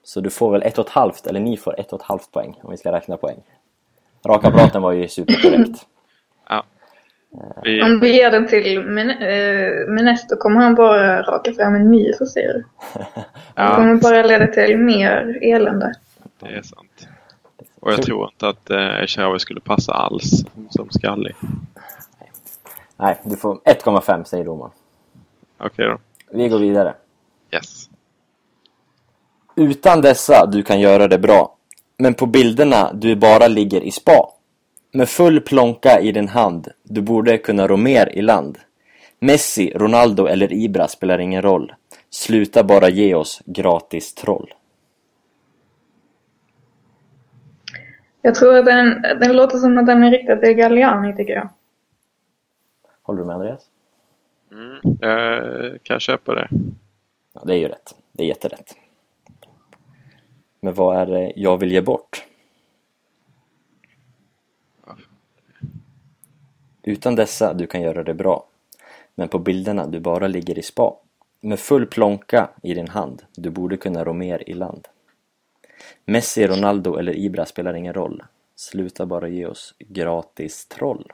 [0.05, 2.33] så du får väl ett och ett halvt, eller ni får ett och ett halvt
[2.33, 3.37] poäng om vi ska räkna poäng.
[4.27, 5.87] Rakapparaten var ju superkorrekt.
[6.49, 6.65] Ja.
[7.63, 11.75] Vi, Om vi ger den till Men eh, Menes då kommer han bara raka fram
[11.75, 12.65] en ny frisyr.
[12.95, 13.07] Det
[13.55, 15.95] ja, kommer bara leda till mer elände.
[16.41, 17.09] det är sant.
[17.85, 21.35] Och jag tror inte att eh, Esharawi skulle passa alls som skallig.
[22.97, 24.73] Nej, du får 1,5 säger domaren.
[25.59, 25.99] Okej då.
[26.31, 26.95] Vi går vidare.
[27.53, 27.91] Yes.
[29.57, 31.57] Utan dessa du kan göra det bra.
[31.97, 34.31] Men på bilderna du bara ligger i spa.
[34.93, 36.69] Med full plånka i din hand.
[36.83, 38.59] Du borde kunna rå mer i land.
[39.19, 41.73] Messi, Ronaldo eller Ibra spelar ingen roll.
[42.11, 44.55] Sluta bara ge oss gratis troll.
[48.27, 51.49] Jag tror att den, den låter som att den är riktad till Galliani tycker jag.
[53.03, 53.67] Håller du med Andreas?
[54.53, 54.97] Mm.
[55.01, 56.49] Jag kan köpa det.
[57.33, 57.95] Ja, det är ju rätt.
[58.13, 58.77] Det är jätterätt.
[60.61, 62.25] Men vad är det jag vill ge bort?
[66.83, 68.47] Utan dessa du kan göra det bra.
[69.15, 70.97] Men på bilderna du bara ligger i spa.
[71.41, 73.23] Med full plånka i din hand.
[73.37, 74.89] Du borde kunna rå mer i land.
[76.05, 78.23] Messi, Ronaldo eller Ibra spelar ingen roll.
[78.57, 81.13] Sluta bara ge oss gratis troll.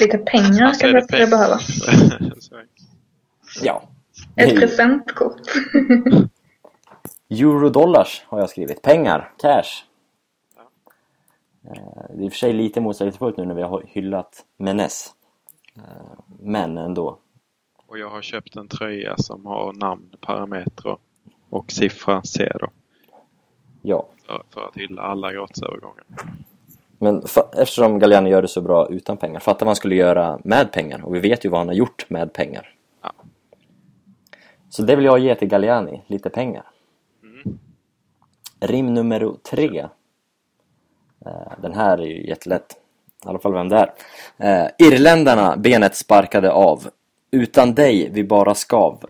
[0.00, 1.58] Lite pengar det jag peng- behöva.
[3.62, 3.82] Ja.
[4.36, 5.40] Ett presentkort.
[7.30, 8.82] Eurodollars har jag skrivit.
[8.82, 9.84] Pengar, cash.
[11.64, 15.14] Eh, Det är i och för sig lite motsägelsefullt nu när vi har hyllat Menes.
[15.76, 15.82] Eh,
[16.40, 17.18] Men ändå.
[17.86, 20.98] Och jag har köpt en tröja som har namn, parametrar
[21.50, 22.68] och siffra C då.
[23.82, 24.06] Ja.
[24.26, 26.04] För, för att hylla alla gratisövergångar.
[26.98, 27.22] Men
[27.56, 31.04] eftersom Galliani gör det så bra utan pengar, fatta vad han skulle göra med pengar.
[31.04, 32.74] Och vi vet ju vad han har gjort med pengar.
[33.02, 33.12] Ja.
[34.70, 36.64] Så det vill jag ge till Galliani, lite pengar.
[37.22, 37.58] Mm.
[38.60, 39.88] Rim nummer tre.
[41.26, 42.76] Eh, Den här är ju jättelätt.
[43.24, 43.92] I alla fall vem det är.
[44.64, 46.88] Eh, Irländarna benet sparkade av.
[47.30, 49.04] Utan dig vi bara skav.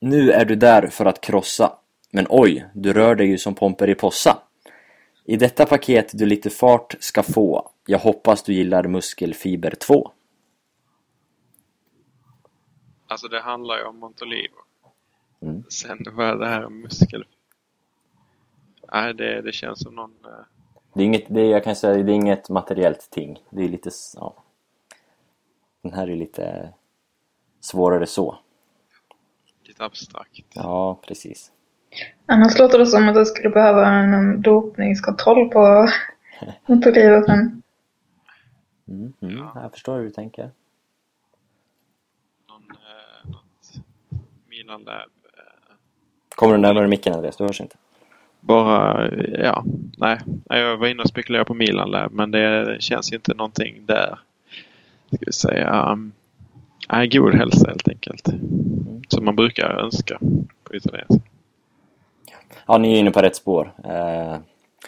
[0.00, 1.78] Nu är du där för att krossa.
[2.10, 4.38] Men oj, du rör dig ju som Pomperipossa.
[5.24, 7.70] I detta paket du lite fart ska få.
[7.86, 10.12] Jag hoppas du gillar muskelfiber 2.
[13.08, 14.54] Alltså det handlar ju om Montolivo.
[15.42, 15.64] Mm.
[15.68, 17.24] Sen vad det här är muskel...
[18.92, 20.14] Nej, det, det känns som någon...
[20.24, 20.44] eh,
[20.94, 23.38] Det är inget, det är, jag kan säga, det är inget materiellt ting.
[23.50, 24.34] Det är lite, ja.
[25.82, 26.72] Den här är lite
[27.60, 28.38] svårare så.
[29.76, 30.44] Lite abstrakt.
[30.54, 31.52] Ja, precis.
[32.26, 35.88] Annars låter det som att jag skulle behöva en dopningskontroll på
[36.66, 37.62] Montolivo sen.
[38.88, 39.52] Mm, mm, Ja.
[39.62, 40.50] Jag förstår hur du tänker.
[42.48, 43.84] Någon, eh, något
[44.48, 44.94] Milan Lab.
[45.36, 45.74] Eh,
[46.36, 47.36] Kommer du närmare micken Andreas?
[47.36, 47.76] Du hörs inte.
[48.40, 49.64] bara, ja.
[49.98, 53.86] Nej, jag var inne och spekulerade på Milan Lab men det känns ju inte någonting
[53.86, 54.18] där.
[55.06, 55.92] Ska vi säga.
[55.92, 56.12] Um,
[56.92, 58.28] nej, god hälsa helt enkelt.
[59.08, 60.18] Som man brukar önska
[60.64, 61.20] på italienska.
[62.66, 63.72] Ja, ni är inne på rätt spår.
[63.84, 64.36] Eh,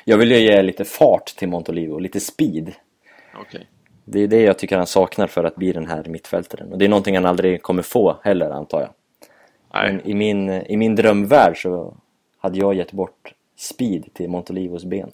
[0.05, 2.73] jag vill ju ge lite fart till Montolivo, lite speed.
[3.41, 3.67] Okej.
[4.05, 6.73] Det är det jag tycker han saknar för att bli den här mittfältaren.
[6.73, 8.91] Och det är någonting han aldrig kommer få heller, antar jag.
[9.75, 11.95] Nej, Men i min, i min drömvärld så
[12.39, 15.13] hade jag gett bort speed till Montolivos ben.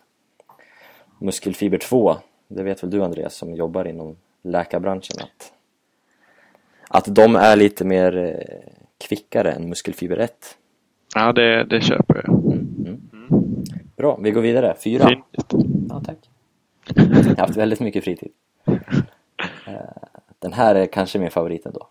[1.18, 2.16] Muskelfiber 2,
[2.48, 5.52] det vet väl du Andreas som jobbar inom läkarbranschen att,
[6.88, 10.32] att de är lite mer eh, kvickare än muskelfiber 1.
[11.14, 12.28] ja det, det köper jag.
[12.28, 13.00] Mm.
[13.96, 14.76] Bra, vi går vidare.
[14.84, 15.08] Fyra.
[15.08, 15.52] Fint.
[15.88, 16.18] Ja, tack.
[16.94, 18.32] Jag har haft väldigt mycket fritid.
[19.66, 19.74] Eh,
[20.38, 21.88] Den här är kanske min favorit ändå.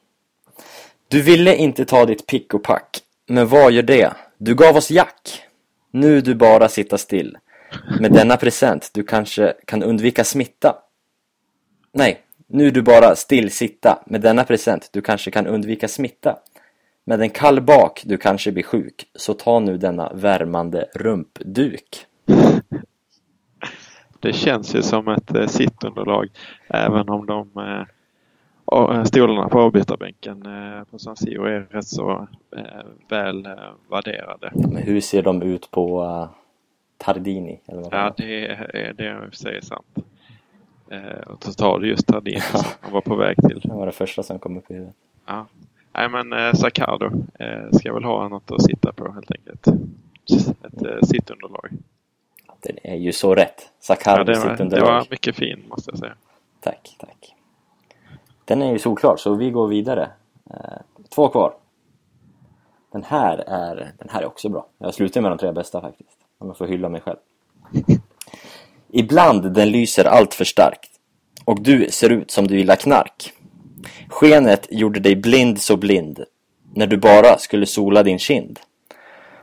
[1.08, 4.13] Du ville inte ta ditt pick och pack, men vad gör det?
[4.38, 5.41] Du gav oss jack.
[5.91, 7.38] Nu du bara sitta still.
[7.99, 10.76] Med denna present du kanske kan undvika smitta.
[11.91, 14.04] Nej, nu du bara still sitta.
[14.06, 16.38] Med denna present du kanske kan undvika smitta.
[17.06, 22.06] Med en kall bak du kanske blir sjuk, så ta nu denna värmande rumpduk.
[24.20, 26.30] Det känns ju som ett eh, sittunderlag
[26.68, 27.86] även om de eh,
[28.98, 33.52] eh, stolarna på avbytarbänken eh, på San Siro är rätt så eh, väl eh,
[33.89, 34.52] värderade.
[34.54, 36.30] Men hur ser de ut på uh,
[36.98, 37.60] Tardini?
[37.68, 39.98] Eller vad Ja, det är, det är i och för sig sant.
[40.89, 43.60] Eh, och så tar du just Tardini som han var på väg till.
[43.63, 44.96] Det var det första som kom upp i huvudet.
[45.26, 45.46] Ja.
[45.93, 47.06] Nej men eh, Saccardo
[47.39, 49.67] eh, ska väl ha något att sitta på helt enkelt.
[49.67, 51.69] Ett eh, sittunderlag.
[52.60, 53.71] Den är ju så rätt.
[53.79, 56.13] Sakharov Ja, det, sitt var, det var mycket fin måste jag säga.
[56.60, 57.36] Tack, tack.
[58.45, 60.10] Den är ju solklar, så vi går vidare.
[60.49, 60.56] Eh,
[61.15, 61.53] två kvar.
[62.91, 64.67] Den här är, den här är också bra.
[64.77, 66.17] Jag slutar med de tre bästa faktiskt.
[66.38, 67.17] Om jag får hylla mig själv.
[68.88, 70.89] Ibland den lyser allt för starkt.
[71.45, 73.34] och du ser ut som du gillar knark.
[74.10, 76.24] Skenet gjorde dig blind så blind
[76.76, 78.60] när du bara skulle sola din kind.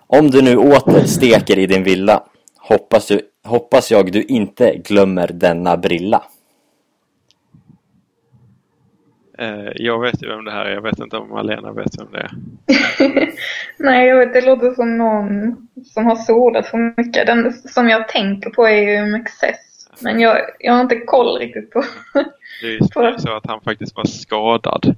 [0.07, 2.22] Om du nu åter steker i din villa
[2.61, 6.22] hoppas, du, hoppas jag du inte glömmer denna brilla.
[9.38, 10.74] Eh, jag vet ju vem det här är.
[10.74, 12.31] Jag vet inte om Malena vet vem det är.
[13.79, 17.26] Nej, jag vet, det låter som någon som har solat för mycket.
[17.26, 19.69] Den som jag tänker på är ju Mexes.
[20.02, 21.84] Men jag, jag har inte koll riktigt på...
[22.60, 24.96] Det är ju På- så att han faktiskt var skadad.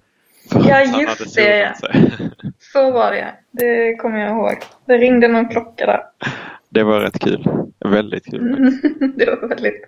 [0.51, 1.75] Ja, just det, ja.
[2.59, 4.57] Så var det, det kommer jag ihåg.
[4.85, 6.03] Det ringde någon klocka där.
[6.69, 7.47] Det var rätt kul.
[7.79, 8.71] Väldigt kul.
[9.17, 9.85] det var väldigt,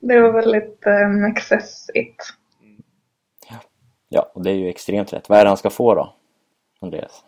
[0.00, 2.34] det var väldigt eh, Mexes-igt.
[4.08, 5.28] Ja, och det är ju extremt rätt.
[5.28, 6.14] Vad är det han ska få då?
[6.80, 7.24] Andreas?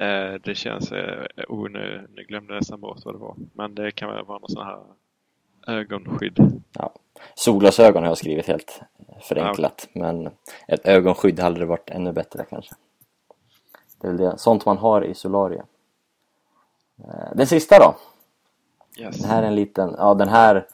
[0.00, 0.92] Eh, det känns...
[0.92, 3.36] Eh, oh, nu, nu glömde jag nästan bort vad det var.
[3.54, 4.78] Men det kan väl vara någon sån här
[5.66, 6.62] ögonskydd.
[6.72, 6.92] Ja.
[7.34, 8.80] Solglasögon har jag skrivit helt
[9.22, 9.88] förenklat.
[9.92, 10.30] Men
[10.68, 12.74] ett ögonskydd hade det varit ännu bättre kanske.
[14.00, 14.38] Det är väl det.
[14.38, 15.66] Sånt man har i solarium.
[17.04, 17.94] Eh, Den sista då?
[19.02, 19.18] Yes.
[19.18, 20.66] Den här är en liten, ja den här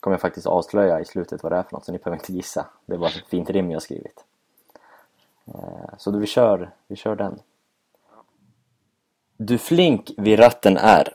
[0.00, 2.32] kommer jag faktiskt avslöja i slutet vad det är för något så ni behöver inte
[2.32, 2.66] gissa.
[2.86, 4.24] Det är bara ett fint rim jag skrivit.
[5.46, 7.40] Eh, Så vi kör, vi kör den.
[9.36, 11.14] Du flink vid ratten är.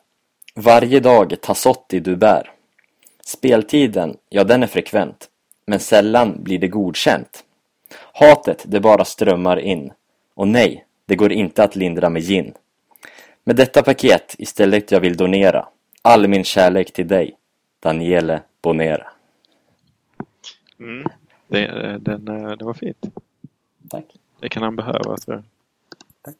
[0.55, 2.51] Varje dag Tassotti du bär.
[3.27, 5.29] Speltiden, ja den är frekvent.
[5.67, 7.43] Men sällan blir det godkänt.
[8.13, 9.91] Hatet, det bara strömmar in.
[10.33, 12.53] Och nej, det går inte att lindra med gin.
[13.43, 15.67] Med detta paket istället jag vill donera
[16.01, 17.37] all min kärlek till dig,
[17.79, 19.07] Daniele Bonera.
[20.79, 21.07] Mm.
[21.47, 23.05] Det, eh, den, eh, det var fint.
[23.89, 24.05] Tack.
[24.39, 25.43] Det kan han behöva tror jag.
[26.21, 26.35] Tack.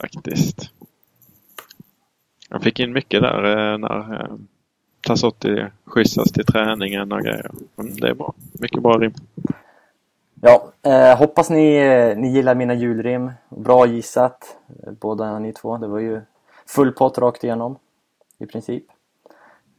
[0.00, 0.70] Faktiskt.
[2.48, 4.28] Han fick in mycket där eh, när
[5.06, 7.50] Tassotti skjutsas till träningen och grejer.
[7.76, 8.34] Det är bra.
[8.52, 9.14] Mycket bra rim.
[10.40, 13.32] Ja, eh, hoppas ni, eh, ni gillar mina julrim.
[13.48, 15.78] Bra gissat, eh, båda ni två.
[15.78, 16.20] Det var ju
[16.66, 17.76] full pott rakt igenom,
[18.38, 18.84] i princip.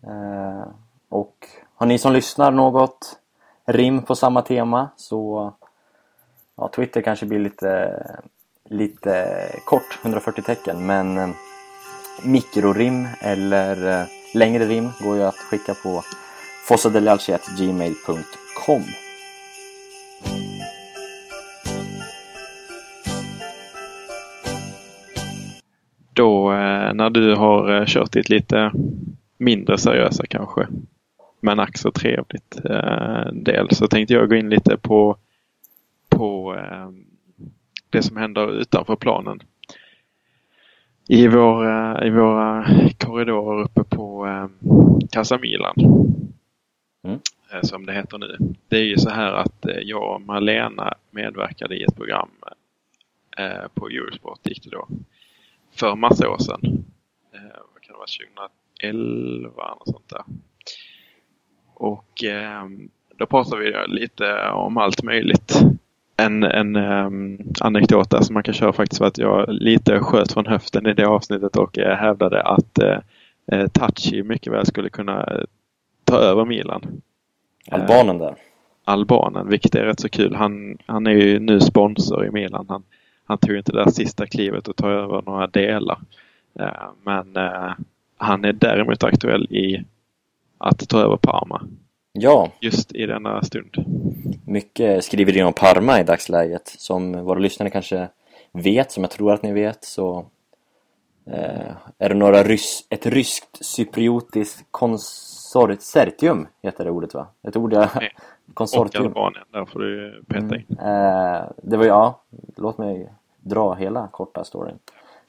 [0.04, 0.68] Eh,
[1.10, 3.20] och har ni som lyssnar något
[3.66, 5.54] rim på samma tema så
[6.56, 8.04] ja, Twitter kanske blir lite,
[8.70, 9.26] lite
[9.66, 11.30] kort, 140 tecken, men eh,
[12.24, 16.04] mikrorim eller eh, längre rim går ju att skicka på
[16.67, 18.84] fossadelalci.gmail.com
[26.13, 28.72] Då eh, när du har eh, kört ditt lite
[29.38, 30.67] mindre seriösa kanske,
[31.39, 35.17] men ack så trevligt eh, del så tänkte jag gå in lite på,
[36.10, 36.56] på
[37.89, 39.39] det som händer utanför planen.
[41.08, 42.66] I, vår, eh, I våra
[42.98, 44.48] korridorer uppe på eh,
[45.12, 45.76] Casa Milan.
[47.04, 47.20] Mm.
[47.54, 48.38] Eh, som det heter nu.
[48.68, 52.30] Det är ju så här att eh, jag och Malena medverkade i ett program
[53.38, 54.88] eh, på Eurosport gick det då
[55.72, 56.86] för massa år sedan.
[57.34, 58.50] Eh, vad kan det vara?
[58.82, 60.24] 2011 och sånt där.
[61.74, 62.68] Och eh,
[63.18, 65.62] då pratade vi lite om allt möjligt.
[66.26, 70.32] En, en um, anekdot där som man kan köra faktiskt var att jag lite sköt
[70.32, 72.98] från höften i det avsnittet och eh, hävdade att eh,
[73.52, 75.44] eh, Tachi mycket väl skulle kunna eh,
[76.04, 77.02] ta över Milan.
[77.72, 78.36] Albanen där.
[78.86, 80.36] Albanen, vilket är rätt så kul.
[80.36, 82.66] Han, han är ju nu sponsor i Milan.
[82.70, 82.84] Han,
[83.26, 86.00] han tog inte det där sista klivet och tar över några delar.
[86.60, 87.72] Eh, men eh,
[88.18, 89.84] han är däremot aktuell i
[90.58, 91.62] att ta över Parma
[92.13, 93.86] Ja, just i denna stund.
[94.45, 96.67] mycket skriver om Parma i dagsläget.
[96.67, 98.10] Som våra lyssnare kanske
[98.52, 100.26] vet, som jag tror att ni vet, så
[101.26, 107.28] eh, är det några rys ett ryskt cypriotiskt konsortium, heter det ordet va?
[107.43, 107.89] Ett ord jag...
[107.95, 108.15] Nej.
[108.47, 109.06] Och konsortium.
[109.06, 110.65] Albanien, där får du peta in.
[110.80, 112.21] Eh, det var ja,
[112.56, 114.80] låt mig dra hela korta storyn.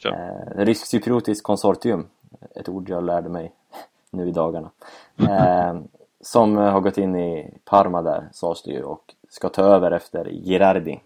[0.04, 2.06] Eh, Rysk-cypriotiskt konsortium,
[2.54, 3.52] ett ord jag lärde mig
[4.10, 4.70] nu i dagarna.
[5.18, 5.74] Eh,
[6.22, 9.90] som eh, har gått in i Parma där, sades det ju, och ska ta över
[9.90, 11.00] efter Girardi.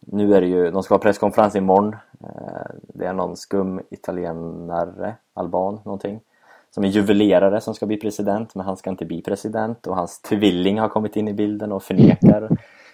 [0.00, 1.96] Nu är det ju, de ska ha presskonferens imorgon.
[2.24, 6.20] Eh, det är någon skum italienare, alban, någonting.
[6.70, 9.86] Som är juvelerare som ska bli president, men han ska inte bli president.
[9.86, 12.48] Och hans tvilling har kommit in i bilden och förnekar.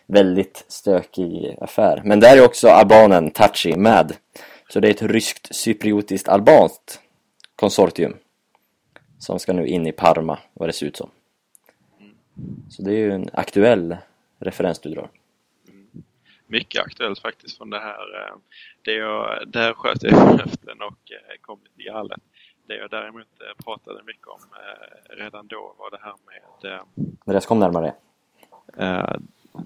[0.06, 2.02] Väldigt stökig affär.
[2.04, 4.12] Men där är också albanen Tachi med.
[4.68, 7.00] Så det är ett ryskt cypriotiskt albanskt
[7.56, 8.16] konsortium.
[9.18, 11.10] Som ska nu in i Parma, vad det ser ut som.
[12.70, 13.96] Så det är ju en aktuell
[14.38, 15.10] referens du drar.
[16.46, 18.24] Mycket aktuellt faktiskt från det här.
[18.26, 18.36] eh,
[18.82, 22.20] Det jag, där sköt jag från höften och eh, kom lite galet.
[22.66, 24.40] Det jag däremot eh, pratade mycket om
[25.10, 26.80] redan då var det här med eh,
[27.26, 27.94] Andreas, kom närmare.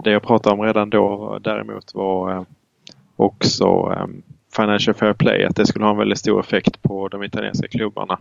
[0.05, 2.47] Det jag pratade om redan då däremot var
[3.17, 3.97] också
[4.57, 8.19] Financial Fair Play, att det skulle ha en väldigt stor effekt på de italienska klubbarna.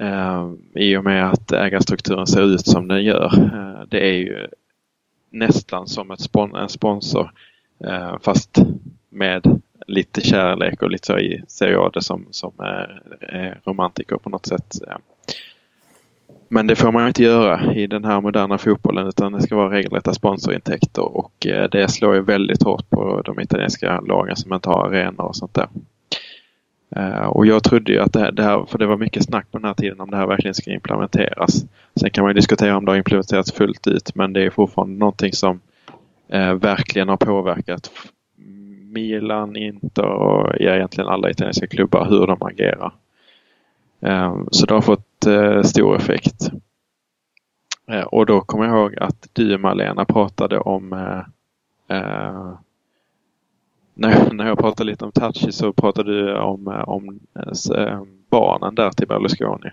[0.00, 3.32] Eh, I och med att ägarstrukturen ser ut som den gör.
[3.38, 4.46] Eh, det är ju
[5.30, 7.32] nästan som ett spon en sponsor
[7.84, 8.58] eh, fast
[9.08, 14.16] med lite kärlek och lite så i, ser jag det som, som är, är romantiker
[14.16, 14.74] på något sätt.
[16.48, 19.74] Men det får man inte göra i den här moderna fotbollen utan det ska vara
[19.74, 24.68] regelrätta sponsorintäkter och eh, det slår ju väldigt hårt på de italienska lagen som inte
[24.68, 25.68] har arenor och sånt där.
[26.96, 29.46] Uh, och jag trodde ju att det här, det här, för det var mycket snack
[29.50, 31.64] på den här tiden om det här verkligen ska implementeras.
[32.00, 35.32] Sen kan man diskutera om det har implementerats fullt ut men det är fortfarande någonting
[35.32, 35.60] som
[36.34, 37.90] uh, verkligen har påverkat
[38.92, 42.92] Milan, Inter och egentligen alla italienska klubbar hur de agerar.
[44.00, 46.50] Eh, så det har fått eh, stor effekt.
[48.06, 50.92] Och då kommer jag ihåg att du Malena pratade om
[53.98, 57.20] när, när jag pratade lite om Tachi så pratade du om, om
[58.30, 59.70] barnen där till Berlusconi.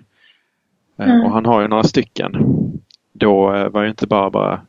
[0.98, 1.22] Mm.
[1.22, 2.36] Och han har ju några stycken.
[3.14, 4.62] Då var ju inte bara, bara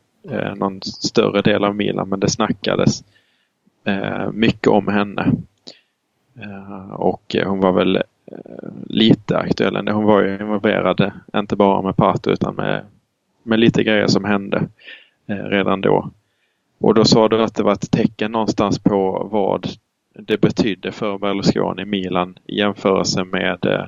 [0.55, 3.03] någon större del av Milan men det snackades
[4.31, 5.31] mycket om henne.
[6.91, 9.87] Och hon var väl Eh, lite aktuell.
[9.87, 12.85] Hon var ju involverad, inte bara med Pato utan med,
[13.43, 14.67] med lite grejer som hände
[15.27, 16.11] eh, redan då.
[16.79, 19.67] Och då sa du att det var ett tecken någonstans på vad
[20.13, 23.85] det betydde för Berlusconi Milan i jämförelse med, eh,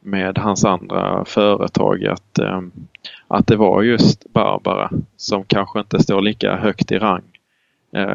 [0.00, 2.06] med hans andra företag.
[2.06, 2.38] Att,
[3.28, 7.22] att det var just Barbara som kanske inte står lika högt i rang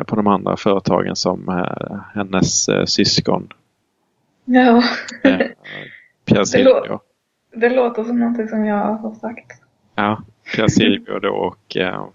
[0.05, 1.65] på de andra företagen som
[2.13, 3.49] hennes syskon
[4.51, 4.83] Ja.
[5.23, 5.47] Eh,
[6.25, 6.81] Pierre Silvio.
[6.81, 7.01] Det, lå
[7.51, 9.61] det låter som någonting som jag har sagt.
[9.95, 10.23] Ja,
[10.55, 12.05] Pierre Silvio då och eh,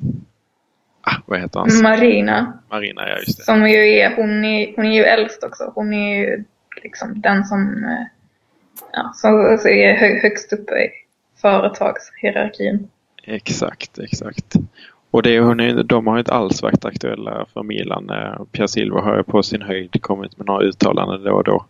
[1.05, 1.83] ah, vad heter han?
[1.83, 2.53] Marina.
[2.71, 3.45] Marina, ja just det.
[3.45, 5.73] Som ju är, hon är, hon är ju äldst också.
[5.75, 6.45] Hon är ju
[6.83, 8.07] liksom den som, eh,
[8.93, 9.31] ja, som
[9.65, 10.91] är hö högst uppe i
[11.43, 12.89] företagshierarkin.
[13.25, 14.55] Exakt, exakt.
[15.11, 18.11] Och det, hon är, de har inte alls varit aktuella för Milan.
[18.11, 21.67] Eh, Pierre Silva har ju på sin höjd kommit med några uttalanden då och då.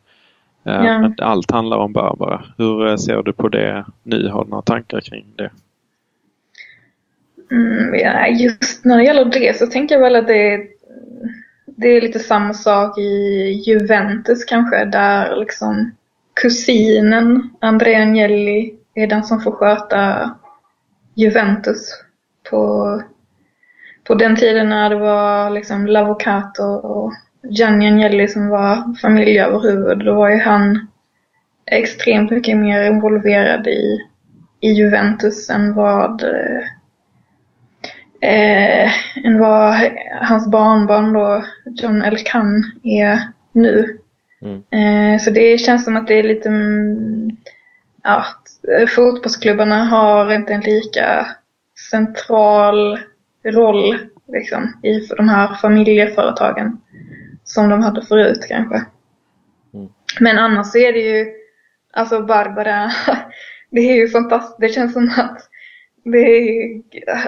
[0.65, 0.99] Eh, ja.
[0.99, 2.45] Men allt handlar om Barbara.
[2.59, 4.29] Hur ser du på det nu?
[4.29, 5.51] Har du några tankar kring det?
[7.51, 10.67] Mm, ja, just när det gäller det så tänker jag väl att det är,
[11.67, 14.85] det är lite samma sak i Juventus kanske.
[14.85, 15.95] Där liksom
[16.35, 20.31] kusinen Andrea Agnelli är den som får sköta
[21.15, 22.05] Juventus
[22.51, 23.03] på,
[24.05, 27.13] på den tiden när det var liksom Lavocato och
[27.49, 30.87] Gianni Agnelli som var familjeöverhuvud, då var ju han
[31.67, 34.01] extremt mycket mer involverad i,
[34.61, 36.65] i Juventus än vad, eh,
[38.25, 38.91] eh,
[39.27, 39.75] än vad
[40.23, 43.21] hans barnbarn då, John Elkan, är
[43.53, 43.99] nu.
[44.43, 44.63] Mm.
[44.71, 47.37] Eh, så det känns som att det är lite, mm,
[48.03, 48.25] ja,
[48.89, 51.27] fotbollsklubbarna har inte en lika
[51.91, 52.99] central
[53.45, 53.99] roll
[54.29, 56.81] liksom, i de här familjeföretagen
[57.45, 58.85] som de hade förut kanske.
[59.75, 59.89] Mm.
[60.21, 61.27] Men annars så är det ju,
[61.93, 62.91] alltså Barbara,
[63.71, 64.61] det är ju fantastiskt.
[64.61, 65.49] Det känns som att
[66.05, 66.83] det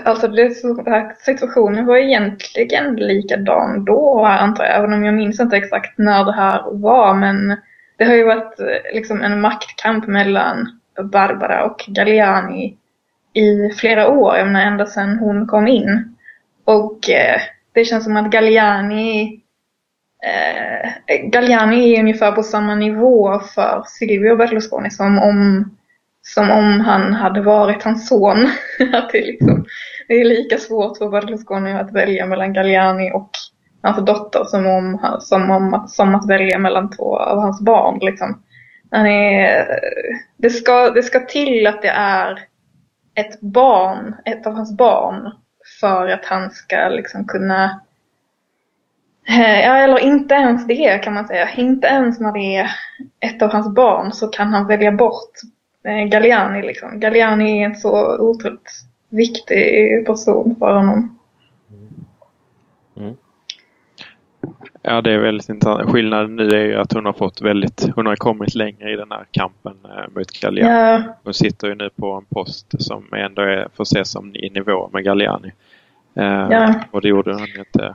[0.04, 0.54] alltså det,
[1.18, 6.32] situationen var egentligen likadan då antar jag, även om jag minns inte exakt när det
[6.32, 7.14] här var.
[7.14, 7.56] Men
[7.96, 10.80] det har ju varit eh, liksom en maktkamp mellan
[11.12, 12.76] Barbara och Galliani
[13.32, 16.16] i flera år, jag menar ända sedan hon kom in.
[16.64, 17.40] Och eh,
[17.72, 19.40] det känns som att Galliani
[20.22, 20.90] eh,
[21.30, 25.70] Galliani är ungefär på samma nivå för Silvio Berlusconi som om,
[26.34, 28.48] som om han hade varit hans son.
[28.92, 29.64] att det, liksom,
[30.08, 33.30] det är lika svårt för Berlusconi att välja mellan Galliani och
[33.82, 37.98] hans dotter som, om, som, om, som att välja mellan två av hans barn.
[38.02, 38.42] Liksom.
[38.90, 39.66] Han är,
[40.36, 42.38] det, ska, det ska till att det är
[43.14, 45.32] ett barn, ett av hans barn,
[45.80, 47.80] för att han ska liksom kunna
[49.28, 51.48] eh, ja, eller inte ens det kan man säga.
[51.56, 52.70] Inte ens när det är
[53.20, 55.32] ett av hans barn så kan han välja bort
[55.86, 56.62] Galliani.
[56.62, 57.00] Liksom.
[57.00, 58.70] Galliani är en så otroligt
[59.08, 61.18] viktig person för honom.
[62.96, 63.14] Mm.
[64.82, 65.90] Ja, det är väldigt intressant.
[65.90, 69.10] Skillnaden nu är ju att hon har fått väldigt, hon har kommit längre i den
[69.10, 70.70] här kampen eh, mot Galliani.
[70.70, 71.02] Ja.
[71.24, 74.90] Hon sitter ju nu på en post som ändå är, får ses som i nivå
[74.92, 75.52] med Galliani.
[76.14, 76.74] Ja.
[76.90, 77.94] Och det gjorde hon inte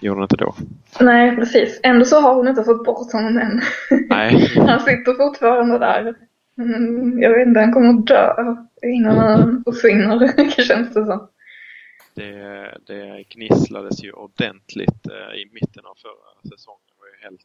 [0.00, 0.54] gjorde hon inte då.
[1.00, 1.80] Nej, precis.
[1.82, 3.60] Ändå så har hon inte fått bort honom än.
[4.08, 4.52] Nej.
[4.66, 6.14] han sitter fortfarande där.
[7.22, 11.28] Jag vet inte, han kommer att dö innan han försvinner, känns det som.
[12.14, 16.80] det, det gnisslades ju ordentligt eh, i mitten av förra säsongen.
[16.86, 17.40] Det var ju helt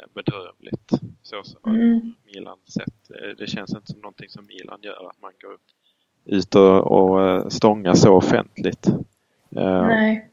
[0.00, 0.90] eh, bedrövligt
[1.22, 2.14] så som Mm.
[2.26, 3.10] Milan sett.
[3.10, 5.56] Eh, Det känns inte som någonting som Milan gör att man går
[6.36, 8.86] ut och, och stångar så offentligt.
[9.48, 10.26] Nej.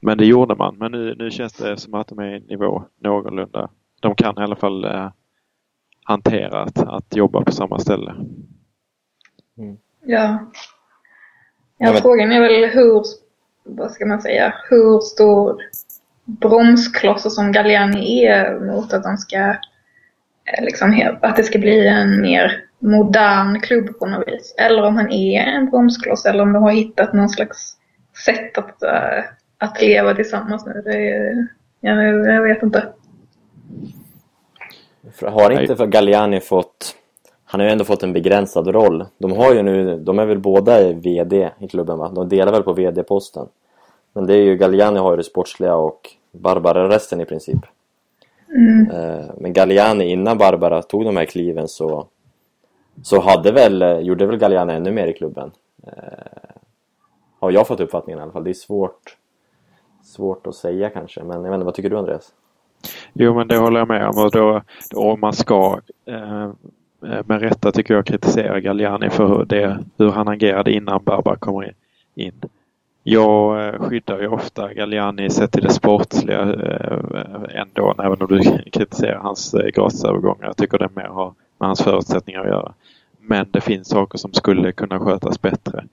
[0.00, 0.76] Men det gjorde man.
[0.78, 3.70] Men nu, nu känns det som att de är i nivå någorlunda.
[4.00, 4.84] De kan i alla fall
[6.08, 8.14] hantera att, att jobba på samma ställe.
[9.54, 9.74] Ja.
[10.04, 10.38] Ja,
[11.78, 13.02] Ja, frågan är väl hur,
[13.64, 15.56] vad ska man säga, hur stor
[16.24, 22.20] bromskloss som Galliani är mot att de ska, eh, liksom, att det ska bli en
[22.20, 24.54] mer modern klubb på något vis.
[24.58, 27.76] Eller om han är en bromskloss eller om de har hittat någon slags
[28.24, 29.24] sätt att, eh,
[29.58, 30.82] att leva tillsammans nu.
[30.84, 31.46] Det är,
[31.80, 32.92] jag, jag vet inte.
[35.12, 36.94] För Har inte för Galliani fått...
[37.44, 39.06] Han har ju ändå fått en begränsad roll.
[39.18, 39.98] De har ju nu...
[39.98, 42.08] De är väl båda VD i klubben va?
[42.14, 43.48] De delar väl på VD-posten.
[44.12, 44.56] Men det är ju...
[44.56, 47.58] Galliani har ju det sportsliga och Barbara resten i princip.
[48.54, 48.90] Mm.
[48.90, 52.06] Eh, Men Galliani, innan Barbara tog de här kliven så...
[53.02, 53.82] Så hade väl...
[53.82, 55.50] eh, Gjorde väl Galliani ännu mer i klubben.
[55.86, 55.92] Eh,
[57.40, 58.44] Har jag fått uppfattningen i alla fall.
[58.44, 59.16] Det är svårt...
[60.04, 61.22] Svårt att säga kanske.
[61.24, 62.32] Men jag vet inte, vad tycker du Andreas?
[63.12, 67.40] Jo men det håller jag med om och då, då man ska eh, eh, med
[67.40, 71.72] rätta tycker jag kritisera Galliani för hur, det, hur han agerade innan Barbara kommer
[72.14, 72.32] in.
[73.02, 78.42] Jag eh, skyddar ju ofta Galliani sett till det sportsliga eh, ändå även om du
[78.72, 80.46] kritiserar hans gratisövergångar.
[80.46, 82.72] Jag tycker det mer har med hans förutsättningar att göra.
[83.20, 85.84] Men det finns saker som skulle kunna skötas bättre.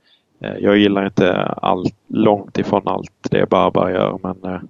[0.59, 4.61] Jag gillar inte allt, långt ifrån allt det Barbara gör men eh,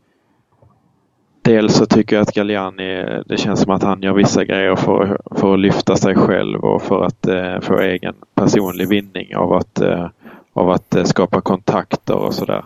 [1.45, 5.17] Dels så tycker jag att Galliani, det känns som att han gör vissa grejer för,
[5.35, 9.81] för att lyfta sig själv och för att eh, få egen personlig vinning av att,
[9.81, 10.09] eh,
[10.53, 12.65] av att eh, skapa kontakter och sådär.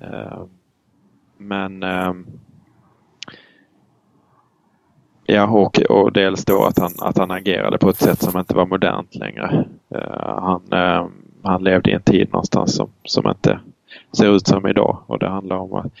[0.00, 0.42] Eh,
[1.38, 2.12] men eh,
[5.26, 8.54] Ja, och, och dels då att han, att han agerade på ett sätt som inte
[8.54, 9.64] var modernt längre.
[9.94, 11.06] Eh, han, eh,
[11.42, 13.60] han levde i en tid någonstans som, som inte
[14.16, 15.92] ser ut som idag och det handlar om att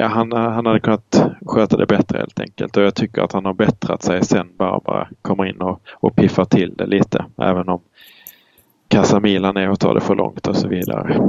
[0.00, 3.44] Ja, han, han hade kunnat sköta det bättre helt enkelt och jag tycker att han
[3.44, 7.24] har bättrat sig sen Barbara kommer in och, och piffar till det lite.
[7.42, 7.80] Även om
[8.88, 11.20] Casamilan är och tar det för långt och så vidare.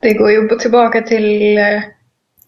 [0.00, 1.82] Det går ju tillbaka till eh,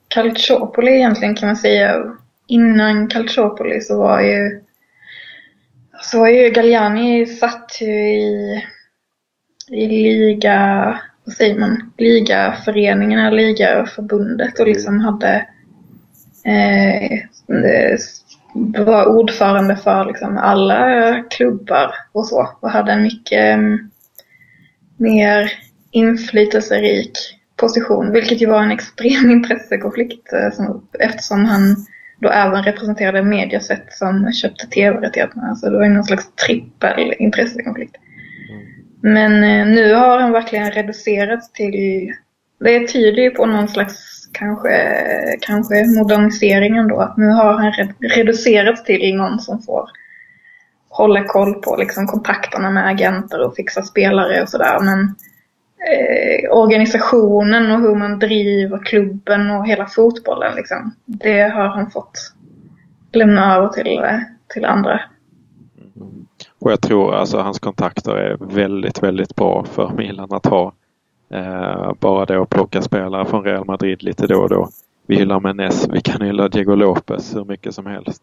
[0.08, 2.04] Calciopoli egentligen kan man säga.
[2.46, 4.60] Innan Calciopoli så var ju
[6.02, 8.64] så var ju Galliani satt ju i,
[9.70, 15.46] i liga, vad säger man, ligaföreningarna, ligaförbundet och liksom hade
[16.44, 17.18] eh,
[18.84, 23.90] var ordförande för liksom alla klubbar och så och hade en mycket mm,
[24.96, 25.52] mer
[25.90, 27.12] inflytelserik
[27.56, 31.76] position, vilket ju var en extrem intressekonflikt eh, som, eftersom han
[32.20, 35.56] då även representerade Mediaset som köpte tv-rättigheterna.
[35.56, 37.96] Så det var ju någon slags trippel intressekonflikt.
[39.02, 42.12] Men eh, nu har han verkligen reducerats till,
[42.60, 44.70] det tyder ju på någon slags kanske,
[45.40, 47.00] kanske modernisering ändå.
[47.00, 49.90] Att nu har han reducerats till någon som får
[50.88, 54.78] hålla koll på liksom, kontakterna med agenter och fixa spelare och sådär.
[54.80, 55.00] Men
[55.88, 62.32] eh, organisationen och hur man driver klubben och hela fotbollen, liksom, det har han fått
[63.12, 64.18] lämna över till, eh,
[64.48, 65.00] till andra.
[66.58, 70.72] Och jag tror alltså hans kontakter är väldigt, väldigt bra för Milan att ha.
[71.30, 74.68] Eh, bara det att plocka spelare från Real Madrid lite då och då.
[75.06, 78.22] Vi hyllar Menes, vi kan hylla Diego Lopez hur mycket som helst.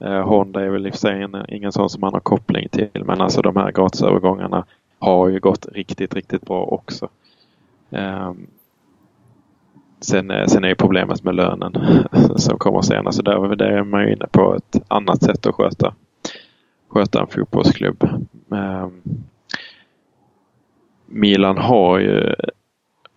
[0.00, 3.04] Eh, Honda är väl i och för sig ingen sån som han har koppling till
[3.04, 4.64] men alltså de här gratisövergångarna
[4.98, 7.08] har ju gått riktigt, riktigt bra också.
[7.90, 8.34] Ehm, eh,
[10.00, 11.72] sen, sen är ju problemet med lönen
[12.36, 15.54] som kommer senare så där, där är man ju inne på ett annat sätt att
[15.54, 15.94] sköta
[16.92, 18.04] sköta en fotbollsklubb.
[18.52, 18.88] Eh,
[21.06, 22.34] Milan har ju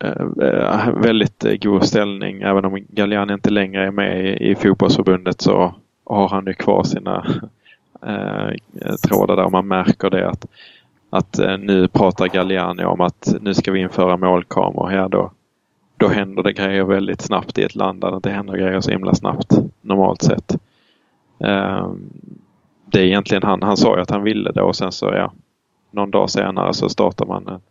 [0.04, 2.42] eh, eh väldigt eh, god ställning.
[2.42, 6.84] Även om Galliani inte längre är med i, i fotbollsförbundet så har han ju kvar
[6.84, 7.26] sina
[8.02, 9.50] eh, trådar där.
[9.50, 10.46] Man märker det att,
[11.10, 15.32] att eh, nu pratar Galliani om att nu ska vi införa målkameror här då.
[15.98, 18.92] Då händer det grejer väldigt snabbt i ett land där det inte händer grejer så
[18.92, 19.52] himla snabbt
[19.82, 20.58] normalt sett.
[21.40, 22.10] Ehm,
[22.96, 25.34] det är egentligen han, han sa ju att han ville det och sen så ja,
[25.92, 27.62] någon dag senare så startar man en,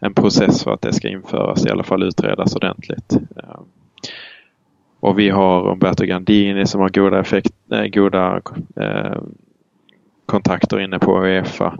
[0.00, 3.12] en process för att det ska införas, i alla fall utredas ordentligt.
[3.12, 3.64] Ehm,
[5.00, 8.40] och vi har Umberto Gandini som har goda, effekt, eh, goda
[8.76, 9.22] eh,
[10.26, 11.78] kontakter inne på Uefa.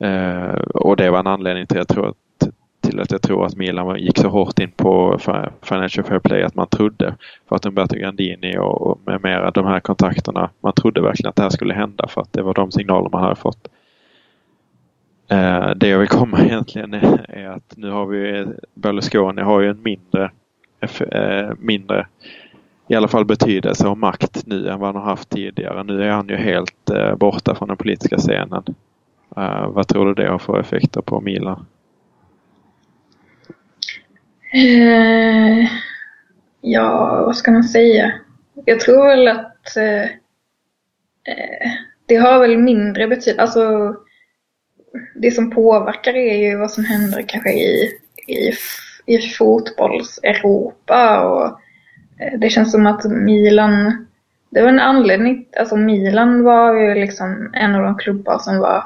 [0.00, 2.16] Eh, och det var en anledning till, jag tror att
[2.88, 5.18] till att jag tror att Milan gick så hårt in på
[5.62, 7.14] Financial Fair Play att man trodde
[7.48, 10.50] för att Umberto Grandini och med mera de här kontakterna.
[10.60, 13.22] Man trodde verkligen att det här skulle hända för att det var de signaler man
[13.22, 13.68] hade fått.
[15.28, 19.82] Eh, det jag vill komma egentligen är att nu har vi Berlusconi har ju en
[19.82, 20.30] mindre,
[21.10, 22.06] eh, mindre
[22.88, 25.82] i alla fall betydelse och makt nu än vad han har haft tidigare.
[25.82, 28.62] Nu är han ju helt eh, borta från den politiska scenen.
[29.68, 31.66] Vad tror du det har för effekter på Milan?
[34.52, 35.68] Eh,
[36.60, 38.12] ja, vad ska man säga?
[38.64, 40.02] Jag tror väl att eh,
[41.34, 41.70] eh,
[42.06, 43.42] det har väl mindre betydelse.
[43.42, 43.94] Alltså,
[45.14, 47.92] det som påverkar är ju vad som händer kanske i,
[48.26, 48.52] i,
[49.06, 51.46] i fotbolls-Europa och
[52.20, 54.06] eh, det känns som att Milan,
[54.50, 58.84] det var en anledning, alltså Milan var ju liksom en av de klubbar som var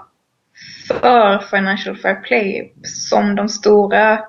[0.89, 4.25] för Financial Fair Play som de stora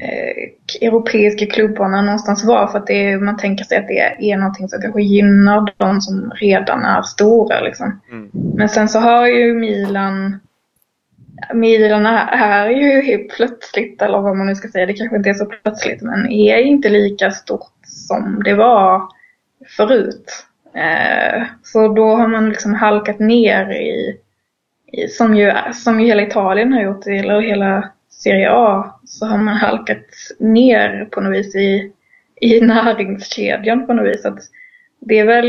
[0.00, 4.68] eh, europeiska klubbarna någonstans var för att det man tänker sig att det är någonting
[4.68, 8.00] som kanske gynnar de som redan är stora liksom.
[8.10, 8.30] Mm.
[8.32, 10.38] Men sen så har ju Milan
[11.54, 15.34] Milan är ju helt plötsligt, eller vad man nu ska säga, det kanske inte är
[15.34, 19.02] så plötsligt, men är inte lika stort som det var
[19.76, 20.46] förut.
[20.74, 24.16] Eh, så då har man liksom halkat ner i,
[24.92, 29.38] i som, ju, som ju hela Italien har gjort, eller hela Serie A, så har
[29.38, 30.06] man halkat
[30.38, 31.92] ner på något vis i,
[32.40, 34.24] i näringskedjan på något vis.
[34.24, 34.38] Att
[35.00, 35.48] det är väl,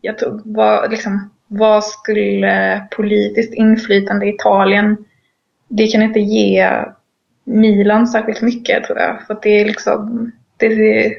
[0.00, 4.96] jag tror, vad, liksom, vad skulle politiskt inflytande i Italien,
[5.68, 6.84] det kan inte ge
[7.44, 9.26] Milan särskilt mycket tror jag.
[9.26, 10.68] För det är liksom, det,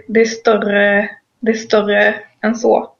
[0.08, 2.92] det, är större, det är större än så.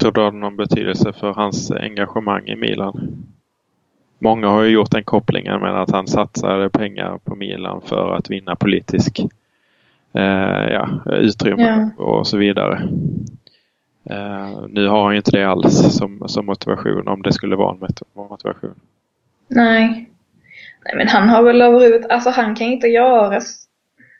[0.00, 3.24] Tror du det har någon betydelse för hans engagemang i Milan?
[4.22, 8.30] Många har ju gjort den kopplingen med att han satsade pengar på Milan för att
[8.30, 9.20] vinna politisk
[10.14, 12.04] eh, ja, utrymme ja.
[12.04, 12.88] och så vidare.
[14.10, 17.70] Uh, nu har han ju inte det alls som, som motivation om det skulle vara
[17.70, 18.74] en motivation.
[19.48, 20.08] Nej.
[20.84, 23.40] Nej men han har väl överhuvudtaget, alltså han kan inte göra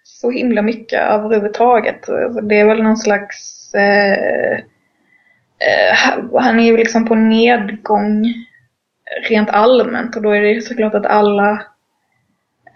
[0.04, 2.06] så himla mycket överhuvudtaget.
[2.42, 4.52] Det är väl någon slags, eh,
[5.58, 8.34] eh, han är ju liksom på nedgång
[9.28, 11.50] rent allmänt och då är det såklart att alla,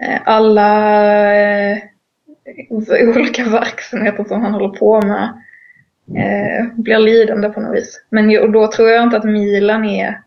[0.00, 1.78] eh, alla eh,
[3.16, 5.42] olika verksamheter som han håller på med
[6.16, 8.04] eh, blir lidande på något vis.
[8.10, 10.20] Men och då tror jag inte att Milan är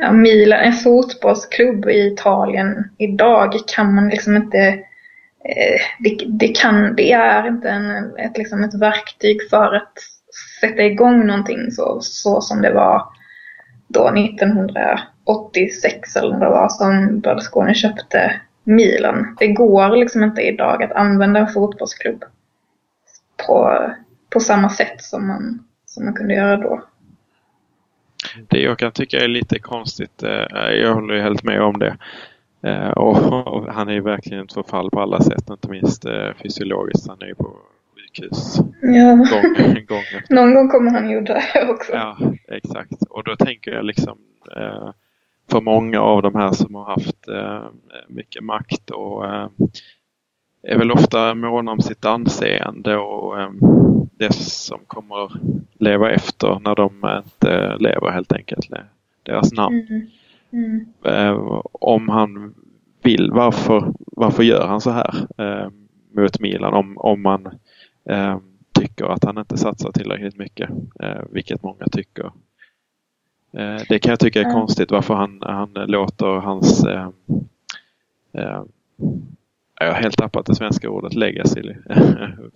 [0.00, 4.58] ja, Milan, en fotbollsklubb i Italien idag kan man liksom inte
[5.44, 9.92] eh, det, det, kan, det är inte en, ett, liksom ett verktyg för att
[10.60, 13.02] sätta igång någonting så, så som det var
[13.92, 19.36] då 1986 eller vad det var som Berlusconi köpte Milan.
[19.38, 22.24] Det går liksom inte idag att använda en fotbollsklubb
[23.46, 23.80] på,
[24.30, 26.84] på samma sätt som man, som man kunde göra då.
[28.48, 31.96] Det jag kan tycka är lite konstigt, eh, jag håller ju helt med om det.
[32.62, 33.16] Eh, och
[33.72, 37.08] han är ju verkligen ett förfall på alla sätt, inte minst eh, fysiologiskt.
[37.08, 37.56] Han är ju på
[38.16, 39.14] sjukhus ja.
[39.14, 40.02] gång, gång.
[40.30, 41.92] Någon gång kommer han ju dö också.
[41.92, 43.02] Ja, exakt.
[43.10, 44.18] Och då tänker jag liksom
[45.50, 47.28] för många av de här som har haft
[48.08, 49.24] mycket makt och
[50.62, 53.58] är väl ofta måna om sitt anseende och um,
[54.18, 55.32] det som kommer
[55.78, 58.66] leva efter när de inte lever helt enkelt.
[59.22, 59.86] Deras namn.
[59.90, 60.06] Mm.
[60.52, 60.86] Mm.
[61.06, 62.54] Uh, om han
[63.02, 65.70] vill, varför, varför gör han så här uh,
[66.12, 66.74] mot Milan?
[66.74, 67.48] Om, om man
[68.72, 70.70] tycker att han inte satsar tillräckligt mycket,
[71.30, 72.32] vilket många tycker.
[73.88, 76.84] det kan jag tycka är konstigt varför han, han låter hans
[79.80, 81.62] jag har helt tappat det svenska ordet legacy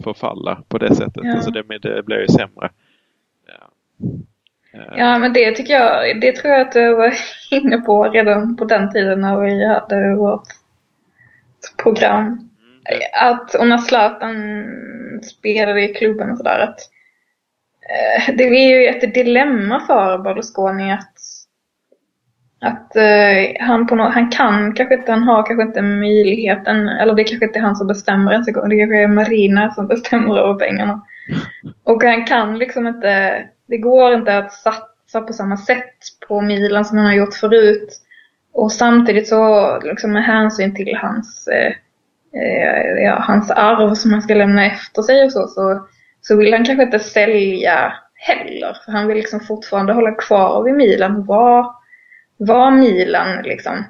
[0.04, 1.24] förfalla på det sättet.
[1.24, 1.34] Ja.
[1.34, 2.70] Alltså det, det blir ju sämre.
[3.46, 3.70] Ja.
[4.96, 5.18] ja.
[5.18, 7.14] men det tycker jag, det tror jag att du var
[7.50, 10.48] inne på redan på den tiden när vi hade vårt
[11.82, 12.50] program.
[13.12, 14.34] Att, och när Zlatan
[15.22, 16.80] spelade i klubben och sådär att
[17.90, 21.14] eh, det är ju ett dilemma för Berlusconi att
[22.64, 27.14] att eh, han, på no han kan kanske inte, han har kanske inte möjligheten, eller
[27.14, 29.86] det kanske inte är han som bestämmer ens en gång, det kanske är Marina som
[29.86, 31.02] bestämmer över pengarna.
[31.84, 36.84] Och han kan liksom inte, det går inte att satsa på samma sätt på Milan
[36.84, 38.00] som han har gjort förut.
[38.52, 41.72] Och samtidigt så, liksom med hänsyn till hans, eh,
[42.36, 45.86] Eh, ja, hans arv som han ska lämna efter sig och så, så,
[46.20, 48.76] så vill han kanske inte sälja heller.
[48.84, 51.66] För han vill liksom fortfarande hålla kvar vid Milan och vara
[52.38, 53.84] vara Milan liksom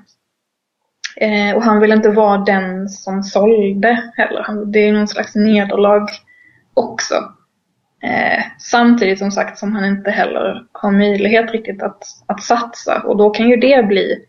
[1.16, 4.42] Eh, och han vill inte vara den som sålde heller.
[4.42, 6.09] Han, det är någon slags nederlag
[6.74, 7.14] också.
[8.03, 13.03] Eh, samtidigt som sagt som han inte heller har möjlighet riktigt att, att satsa.
[13.03, 14.24] Och då kan ju det bli,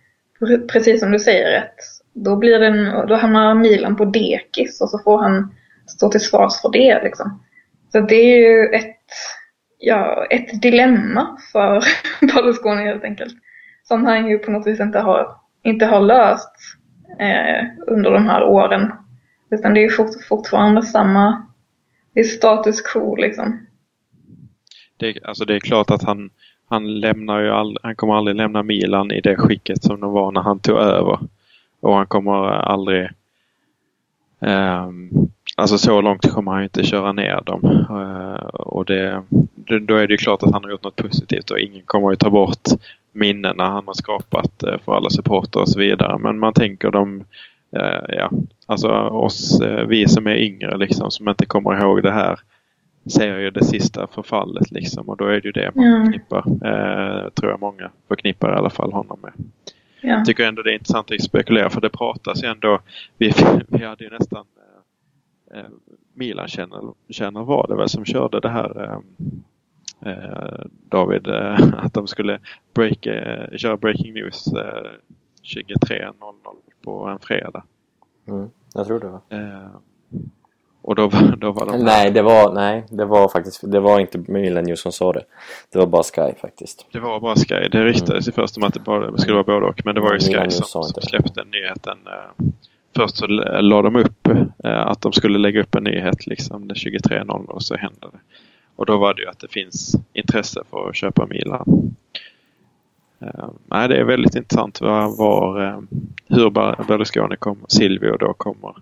[0.71, 1.75] precis som du säger, ett,
[2.15, 5.55] då, blir den, då hamnar Milan på dekis och så får han
[5.87, 7.03] stå till svars för det.
[7.03, 7.43] Liksom.
[7.91, 9.01] Så det är ju ett,
[9.79, 11.83] ja, ett dilemma för
[12.21, 13.33] Berlusconi helt enkelt.
[13.83, 15.27] Som han ju på något vis inte har,
[15.63, 16.51] inte har löst
[17.19, 18.91] eh, under de här åren.
[19.51, 21.47] Utan det är fort, fortfarande samma,
[22.13, 23.67] det är status quo liksom.
[24.97, 26.29] Det, alltså det är klart att han,
[26.69, 30.31] han lämnar ju all, han kommer aldrig lämna Milan i det skicket som de var
[30.31, 31.19] när han tog över.
[31.85, 33.09] Och han kommer aldrig
[34.39, 37.63] um, Alltså så långt kommer han inte köra ner dem.
[37.89, 39.23] Uh, och det,
[39.81, 42.29] då är det klart att han har gjort något positivt och ingen kommer ju ta
[42.29, 42.67] bort
[43.11, 46.17] minnena han har skapat uh, för alla supporter och så vidare.
[46.17, 47.19] Men man tänker de,
[47.77, 48.31] uh, ja,
[48.65, 52.39] alltså oss, vi som är yngre liksom som inte kommer ihåg det här
[53.09, 56.41] ser ju det sista förfallet liksom och då är det ju det man förknippar.
[57.29, 59.31] tror jag många förknippar i alla fall honom med.
[60.01, 60.09] Ja.
[60.09, 62.79] Jag tycker ändå det är intressant att spekulera för det pratas ju ändå.
[63.17, 63.33] Vi,
[63.67, 64.45] vi hade ju nästan
[65.53, 65.65] eh,
[66.13, 72.39] Milan-kännare var det väl som körde det här eh, eh David, eh, att de skulle
[72.73, 74.91] break, eh, köra Breaking News eh,
[75.43, 76.13] 23.00
[76.83, 77.63] på en fredag.
[78.27, 79.21] Mm, jag tror det var.
[80.85, 84.17] Och då då var de Nej, det var, nej, det var faktiskt, det var inte
[84.17, 85.23] Milan News som sa det.
[85.71, 86.85] Det var bara Sky faktiskt.
[86.91, 87.67] Det var bara Sky.
[87.71, 88.35] Det ryktades mm.
[88.35, 89.81] först om att det bara skulle vara både och.
[89.85, 91.97] Men det var ju Sky som, som släppte nyheten.
[92.05, 92.45] Eh,
[92.95, 93.27] först så
[93.61, 94.27] la de upp
[94.63, 98.19] eh, att de skulle lägga upp en nyhet liksom den 23.00 och så hände det.
[98.75, 101.95] Och då var det ju att det finns intresse för att köpa Milan.
[103.21, 105.79] Uh, nej, det är väldigt intressant var, var uh,
[106.27, 106.49] hur
[106.87, 108.73] Berlusconi kommer, Silvio då kommer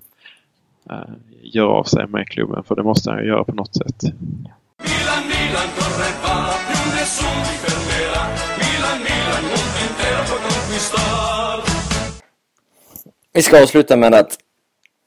[0.92, 0.98] uh,
[1.42, 2.64] göra av sig med klubben.
[2.64, 4.04] För det måste han ju göra på något sätt.
[4.04, 5.68] Milan, Milan,
[13.36, 14.38] Vi ska avsluta med att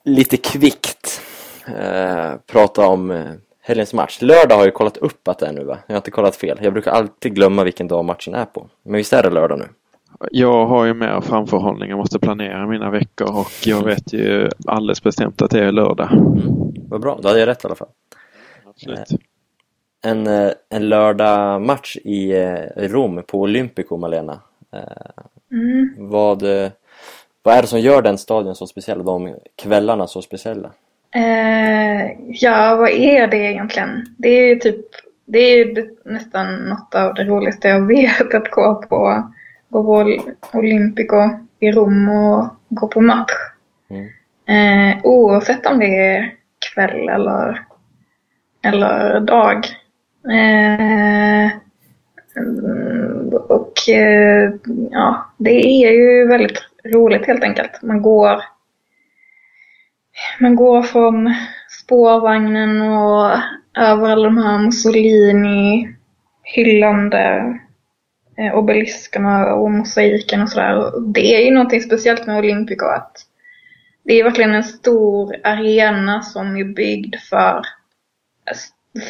[0.05, 1.21] lite kvickt
[1.67, 4.19] eh, prata om eh, helgens match.
[4.21, 5.79] Lördag har jag kollat upp att det är nu va?
[5.87, 6.59] Jag har inte kollat fel.
[6.63, 8.67] Jag brukar alltid glömma vilken dag matchen är på.
[8.83, 9.69] Men visst är det lördag nu?
[10.31, 11.91] Jag har ju mer framförhållning.
[11.91, 16.13] Jag måste planera mina veckor och jag vet ju alldeles bestämt att det är lördag.
[16.13, 16.75] Mm.
[16.89, 17.89] Vad bra, då hade jag rätt i alla fall.
[18.67, 18.99] Absolut.
[18.99, 24.41] Eh, en, eh, en lördag match i eh, Rom på Olympico, Malena.
[25.51, 25.95] Mm.
[25.99, 26.43] Vad
[27.47, 30.71] vad är det som gör den stadion så speciell och de kvällarna så speciella?
[31.15, 34.15] Eh, ja, vad är det egentligen?
[34.19, 34.85] Det är ju typ,
[35.25, 39.33] det är ju nästan något av det roligaste jag vet att gå på,
[39.69, 43.33] gå på Olympico i Rom och gå på match.
[43.91, 44.07] Mm.
[44.49, 46.35] Eh, oavsett om det är
[46.75, 47.67] kväll eller,
[48.63, 49.67] eller dag.
[50.33, 51.51] Eh,
[53.49, 54.53] och eh,
[54.91, 57.83] ja, det är ju väldigt roligt helt enkelt.
[57.83, 58.43] Man går,
[60.41, 61.35] man går från
[61.69, 63.31] spårvagnen och
[63.79, 65.89] över alla de här Mussolini
[66.43, 67.59] hyllande
[68.55, 70.93] obeliskerna och mosaiken och sådär.
[71.13, 73.27] Det är ju någonting speciellt med Olympico att
[74.05, 77.63] det är verkligen en stor arena som är byggd för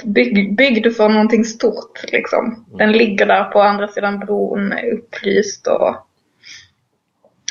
[0.04, 2.64] bygg, byggd för någonting stort liksom.
[2.78, 6.06] Den ligger där på andra sidan bron upplyst och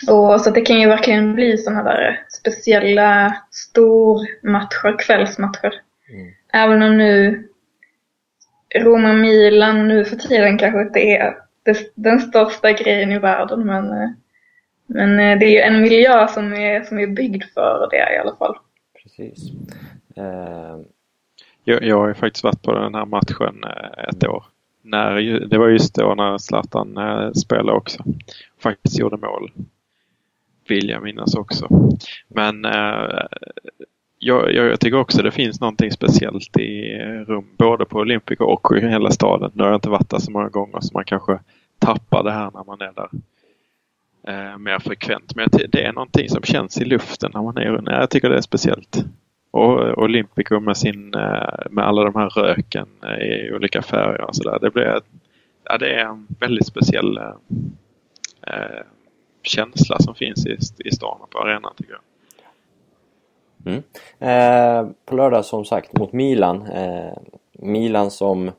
[0.07, 5.73] och så det kan ju verkligen bli sådana där speciella stormatcher, kvällsmatcher.
[6.09, 6.31] Mm.
[6.53, 7.43] Även om nu
[8.75, 11.44] Roma-Milan nu för tiden kanske inte är
[11.95, 14.15] den största grejen i världen men,
[14.85, 18.35] men det är ju en miljö som är, som är byggd för det i alla
[18.35, 18.55] fall.
[19.03, 19.51] Precis.
[20.17, 20.85] Uh...
[21.67, 24.43] Jag, jag har ju faktiskt varit på den här matchen eh, ett år.
[24.81, 28.03] När, det var just då när Zlatan eh, spelade också.
[28.59, 29.51] Faktiskt gjorde mål
[30.67, 31.67] vill jag minnas också.
[32.27, 33.25] Men eh,
[34.25, 38.77] jag, jag, tycker också det finns någonting speciellt i eh, rum, både på Olympico och
[38.77, 39.51] i hela staden.
[39.53, 41.39] Nu har jag inte varit där så många gånger så man kanske
[41.79, 43.09] tappar det här när man är där
[44.27, 45.35] eh, mer frekvent.
[45.35, 47.87] Men det är någonting som känns i luften när man är runt.
[47.87, 49.05] Jag tycker det är speciellt.
[49.51, 52.87] Och eh, Olympico med, sin, eh, med alla de här röken
[53.21, 54.57] i olika färger och sådär.
[54.61, 55.01] Det, blir,
[55.63, 57.17] ja, det är en väldigt speciell
[58.47, 58.81] eh,
[59.43, 62.01] känsla som finns i, i stan och på arenan tycker jag.
[63.65, 63.83] Mm.
[64.19, 66.67] Eh, på lördag som sagt mot Milan.
[66.67, 67.17] Eh,
[67.51, 68.51] Milan som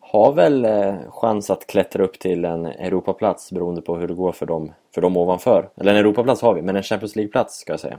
[0.00, 4.32] har väl eh, chans att klättra upp till en Europaplats beroende på hur det går
[4.32, 5.68] för dem för dem ovanför.
[5.76, 7.98] Eller en Europaplats har vi, men en Champions League-plats ska jag säga.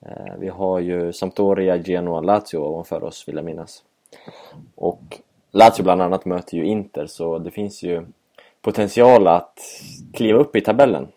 [0.00, 3.82] Eh, vi har ju Sampdoria, Genoa, Lazio ovanför oss vill jag minnas.
[4.74, 5.20] Och
[5.52, 8.06] Lazio bland annat möter ju Inter så det finns ju
[8.62, 9.58] potential att
[10.12, 11.08] kliva upp i tabellen.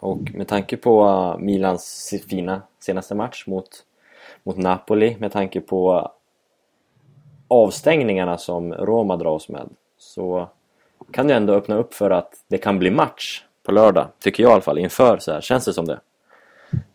[0.00, 3.68] Och med tanke på uh, Milans fina senaste match mot,
[4.42, 6.10] mot Napoli, med tanke på
[7.48, 10.48] avstängningarna som Roma dras med så
[11.10, 14.50] kan det ändå öppna upp för att det kan bli match på lördag, tycker jag
[14.50, 16.00] i alla fall, inför så här, känns det som det.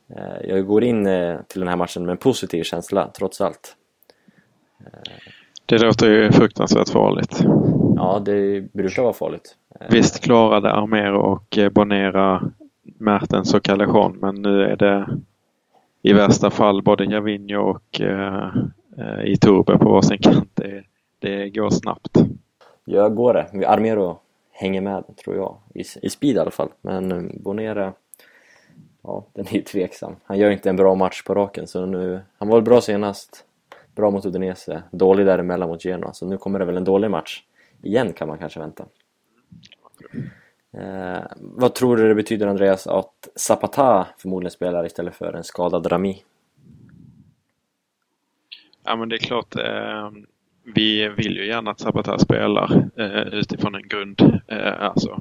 [0.10, 3.76] Eh, jag går in eh, till den här matchen med en positiv känsla, trots allt.
[5.66, 7.40] Det låter ju fruktansvärt farligt.
[7.96, 9.56] Ja, det brukar vara farligt.
[9.90, 12.52] Visst klarade Armero och eh, Bonera
[12.98, 15.08] Mertens och Callejon men nu är det
[16.02, 18.50] i värsta fall både Javinho och eh,
[18.98, 20.50] eh, Iturbe på varsin kant.
[20.54, 20.84] Det,
[21.20, 22.18] det går snabbt.
[22.86, 23.68] Ja, går det.
[23.68, 24.20] Armero
[24.52, 25.58] hänger med, tror jag.
[25.74, 26.70] I, I speed i alla fall.
[26.82, 27.94] Men eh, Bonera, eh,
[29.04, 30.16] ja, den är ju tveksam.
[30.24, 32.22] Han gör inte en bra match på raken, så nu...
[32.38, 33.46] Han var väl bra senast.
[33.96, 34.84] Bra mot Udinese.
[34.92, 37.44] Dålig däremellan mot Genoa, så nu kommer det väl en dålig match.
[37.82, 38.86] Igen kan man kanske vänta.
[40.78, 45.92] Eh, vad tror du det betyder Andreas att Zapata förmodligen spelar istället för en skadad
[45.92, 46.24] Rami?
[48.84, 49.56] Ja men det är klart.
[49.56, 50.12] Eh,
[50.64, 54.42] vi vill ju gärna att Zapata spelar eh, utifrån en grund.
[54.48, 55.20] Eh, alltså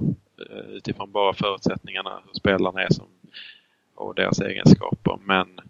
[0.50, 3.07] eh, utifrån bara förutsättningarna hur spelarna är som,
[3.94, 5.18] och deras egenskaper.
[5.24, 5.61] Men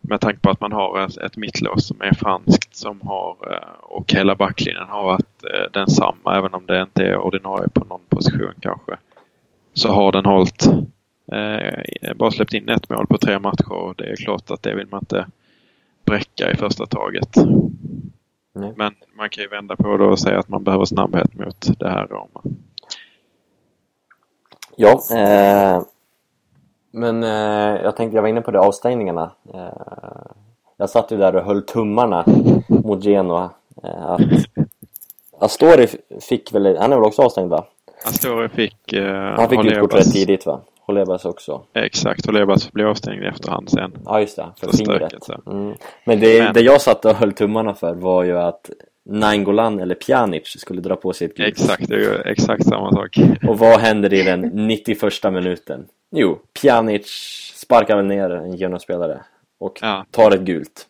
[0.00, 3.80] med tanke på att man har ett, ett mittlås som är franskt som har eh,
[3.80, 8.00] och hela backlinjen har varit eh, densamma även om det inte är ordinarie på någon
[8.08, 8.96] position kanske.
[9.74, 10.66] Så har den hållit
[11.32, 14.74] eh, bara släppt in ett mål på tre matcher och det är klart att det
[14.74, 15.26] vill man inte
[16.04, 17.36] bräcka i första taget.
[18.52, 18.72] Nej.
[18.76, 21.88] Men man kan ju vända på det och säga att man behöver snabbhet mot det
[21.88, 22.42] här Roma.
[24.76, 25.82] Ja, eh,
[26.90, 29.30] men eh, jag tänkte, jag var inne på det, avstängningarna.
[29.54, 30.30] Eh,
[30.76, 32.24] jag satt ju där och höll tummarna
[32.68, 33.50] mot Genoa.
[33.82, 34.20] Eh, att
[35.38, 35.86] Astori
[36.20, 37.64] fick väl, han är väl också avstängd va?
[38.04, 38.92] Astori fick...
[38.92, 40.60] Eh, Han fick kort rätt tidigt va?
[40.80, 41.62] Holebas också.
[41.74, 43.92] Exakt, Holebas blev avstängd i efterhand sen.
[44.04, 45.12] Ja just det, för Så fingret.
[45.46, 45.74] Mm.
[46.04, 48.70] Men det, Men- det jag satt och höll tummarna för var ju att
[49.04, 51.48] Nainggolan eller Pjanic skulle dra på sig ett gult.
[51.48, 53.16] Exakt, det är ju exakt samma sak.
[53.48, 55.86] Och vad händer i den 91 minuten?
[56.10, 57.06] Jo, Pjanic
[57.56, 59.20] sparkar väl ner en Genoa-spelare
[59.60, 60.04] och Ja.
[60.10, 60.86] tar ett gult.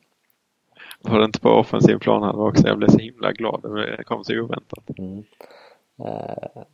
[1.02, 2.66] Var det inte på offensiv plan han var också?
[2.66, 3.62] Jag blev så himla glad.
[3.96, 4.84] Det kom så oväntat.
[4.98, 5.04] Eh,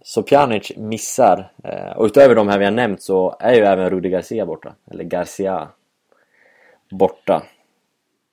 [0.02, 1.52] Så Pjanic missar.
[1.64, 4.74] Eh, Och utöver de här vi har nämnt så är ju även Rudi Garcia borta.
[4.90, 5.68] Eller Garcia
[6.90, 7.42] borta.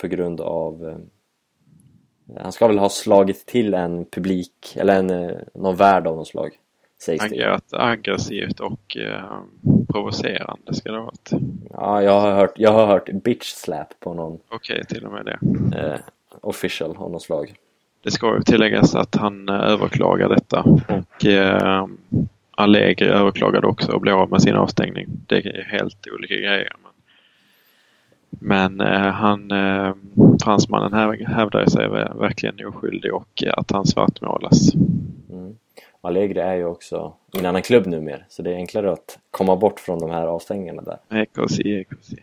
[0.01, 0.87] På grund av...
[0.89, 6.15] eh, Han ska väl ha slagit till en publik, eller en, eh, någon värd av
[6.15, 6.59] något slag.
[7.01, 7.59] Sägs det.
[7.71, 9.39] Aggressivt och eh,
[9.91, 11.29] provocerande ska det ha varit.
[11.69, 15.25] Ja, jag har hört, jag har hört bitch slap på någon Okej, till och med
[15.25, 15.39] det.
[15.79, 15.99] eh,
[16.41, 17.55] official av något slag.
[18.03, 21.87] Det ska ju tilläggas att han eh, överklagar detta och eh,
[22.51, 25.07] Allegri överklagade också och blev av med sin avstängning.
[25.27, 26.73] Det är helt olika grejer.
[26.83, 29.93] Men, men eh, han, eh,
[30.43, 34.73] fransmannen här, hävdar sig ver- verkligen oskyldig och att han svartmålas.
[35.29, 35.55] Mm.
[36.01, 39.55] Allegri är ju också i en annan klubb numera så det är enklare att komma
[39.55, 41.21] bort från de här avstängningarna där.
[41.21, 42.17] Ekosi, ekosi.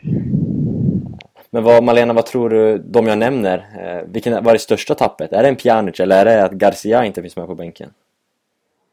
[1.52, 4.94] Men vad, Malena, vad tror du, de jag nämner, eh, vilken, vad är det största
[4.94, 5.32] tappet?
[5.32, 7.90] Är det en Pjanic eller är det att Garcia inte finns med på bänken?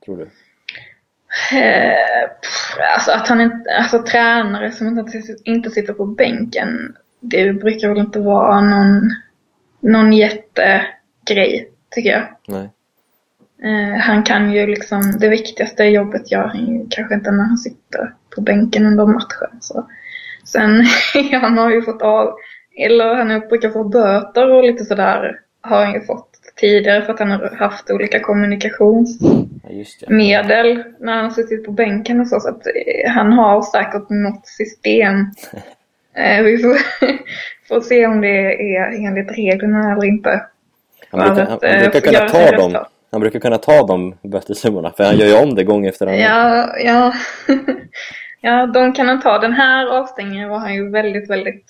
[0.06, 0.30] Tror du?
[1.58, 2.30] Eh,
[2.96, 7.98] alltså att han inte, alltså tränare som inte, inte sitter på bänken, det brukar väl
[7.98, 9.10] inte vara någon,
[9.80, 12.28] någon jättegrej, tycker jag.
[12.48, 12.70] Nej.
[13.64, 17.58] Eh, han kan ju liksom, det viktigaste jobbet gör han ju kanske inte när han
[17.58, 19.58] sitter på bänken under matchen.
[19.62, 19.88] Så.
[20.48, 20.86] Sen,
[21.42, 22.36] han har ju fått av,
[22.78, 27.20] eller han brukar få böter och lite sådär har han ju fått tidigare för att
[27.20, 32.40] han har haft olika kommunikationsmedel när han har suttit på bänken och så.
[32.40, 35.26] Så att eh, han har säkert något system.
[36.20, 36.78] Eh, vi får,
[37.68, 40.46] får se om det är enligt reglerna eller inte.
[41.10, 42.90] Han brukar, han, han eh, brukar kunna ta dem, resultat.
[43.12, 46.20] han brukar kunna ta de bötessummorna för han gör ju om det gång efter annan.
[46.20, 47.14] Ja, ja.
[48.48, 49.40] Ja, de kan han ta.
[49.40, 51.66] Den här avstängningen var han ju väldigt, väldigt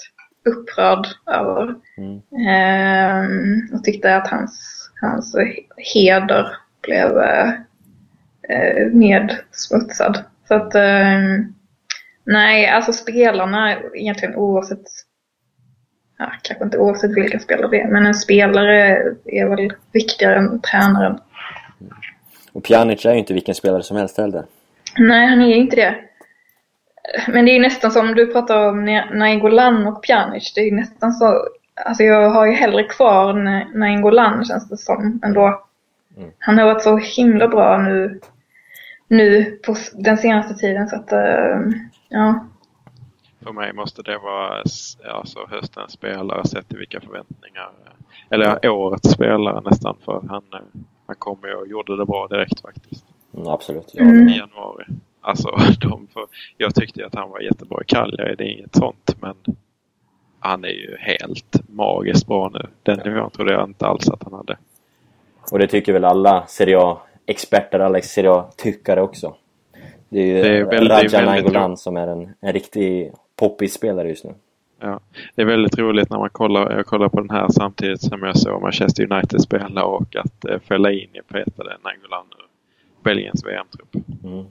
[0.45, 1.75] upprörd över.
[1.97, 2.21] Mm.
[2.49, 5.35] Ehm, och tyckte att hans, hans
[5.93, 7.49] heder blev eh,
[8.49, 10.23] eh, nedsmutsad.
[10.47, 11.53] Så att, ehm,
[12.23, 14.83] nej, alltså spelarna egentligen oavsett,
[16.17, 20.61] ja, kanske inte oavsett vilka spelare det är, men en spelare är väl viktigare än
[20.61, 21.19] tränaren.
[22.53, 24.45] Och Pjanic är ju inte vilken spelare som helst heller.
[24.97, 25.95] Nej, han är inte det.
[27.27, 30.53] Men det är ju nästan som du pratar om Na- Nainggolan och Pjanic.
[30.55, 31.47] Det är ju nästan så,
[31.85, 35.63] alltså jag har ju hellre kvar Na- Nainggolan känns det som ändå.
[36.17, 36.31] Mm.
[36.39, 38.19] Han har varit så himla bra nu,
[39.07, 41.59] nu på den senaste tiden så att, eh,
[42.09, 42.45] ja.
[43.43, 44.63] För mig måste det vara
[45.13, 47.69] alltså, höstens spelare sett till vilka förväntningar.
[48.29, 50.59] Eller årets spelare nästan för han, eh,
[51.07, 53.05] han kom och gjorde det bra direkt faktiskt.
[53.35, 53.91] Mm, absolut.
[53.93, 54.27] Ja, Mm.
[54.29, 54.85] I januari.
[55.21, 55.49] Alltså,
[55.81, 56.25] de, för,
[56.57, 59.15] jag tyckte att han var jättebra i Cagliari, det är inget sånt.
[59.21, 59.35] Men
[60.39, 62.67] han är ju helt magiskt bra nu.
[62.83, 64.57] Den nivån trodde jag inte alls att han hade.
[65.51, 69.35] Och det tycker väl alla Serie A-experter, alla Serie A-tyckare också.
[70.09, 74.23] Det är ju Det är väldigt- Raja Nainggolan som är en, en riktig poppis-spelare just
[74.23, 74.33] nu.
[74.79, 74.99] Ja,
[75.35, 78.37] det är väldigt roligt när man kollar, jag kollar på den här samtidigt som jag
[78.37, 82.45] såg Manchester United spela och att eh, Fellaini petade Nainggolan ur
[83.03, 83.95] Belgiens VM-trupp.
[84.23, 84.45] Mm.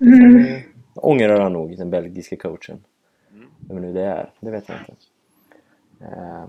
[0.00, 0.60] Mm.
[0.94, 2.84] Ångrar han nog, den belgiska coachen.
[3.32, 3.46] Mm.
[3.68, 4.92] Vem nu det är, det vet jag inte.
[6.00, 6.44] Eh,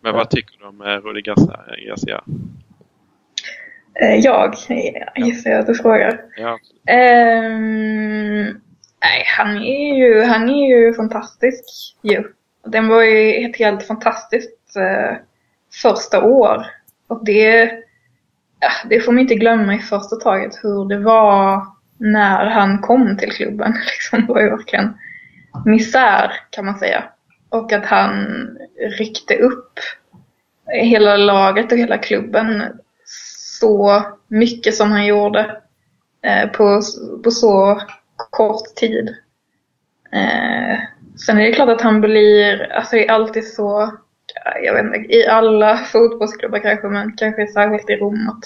[0.00, 0.12] Men Ja.
[0.12, 1.60] vad tycker du om eh, Rudi Garcia?
[1.88, 2.24] Garcia?
[3.94, 4.54] Eh, Jag,
[5.16, 6.20] gissar jag att du frågar.
[6.36, 8.42] Ja, Ehm,
[9.02, 11.64] nej, han är ju, han är ju fantastisk
[12.02, 12.24] ju.
[12.66, 15.16] Den var ju ett helt fantastiskt eh,
[15.82, 16.66] första år.
[17.06, 17.64] Och det,
[18.60, 21.66] ja, det får man inte glömma i första taget hur det var
[21.98, 23.72] när han kom till klubben.
[23.92, 24.94] Liksom, det var ju verkligen
[25.64, 27.04] misär kan man säga.
[27.48, 28.26] Och att han
[28.98, 29.78] ryckte upp
[30.66, 32.62] hela laget och hela klubben
[33.60, 35.60] så mycket som han gjorde
[36.22, 36.82] eh, på,
[37.24, 37.80] på så
[38.16, 39.08] kort tid.
[40.12, 40.78] Eh,
[41.26, 43.98] sen är det klart att han blir, alltså det är alltid så,
[44.62, 48.44] jag vet inte, i alla fotbollsklubbar kanske, men kanske särskilt i Rom att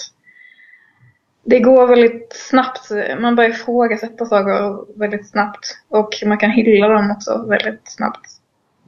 [1.43, 7.11] det går väldigt snabbt, man börjar ifrågasätta saker väldigt snabbt och man kan hylla dem
[7.11, 8.29] också väldigt snabbt.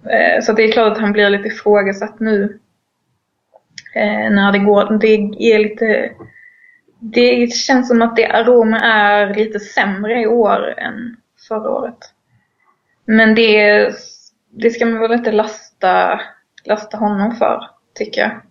[0.06, 2.60] Eh, så det är klart att han blir lite ifrågasatt nu.
[3.96, 6.12] Eh, när det går, det är lite
[7.02, 11.98] det känns som att det aroma är lite sämre i år än förra året.
[13.06, 13.90] Men det,
[14.50, 16.22] det ska man väl inte lasta,
[16.64, 18.42] lasta honom för, tycker jag.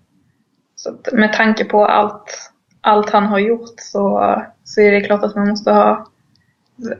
[0.76, 5.22] Så att med tanke på allt, allt han har gjort så, så är det klart
[5.24, 6.06] att man måste ha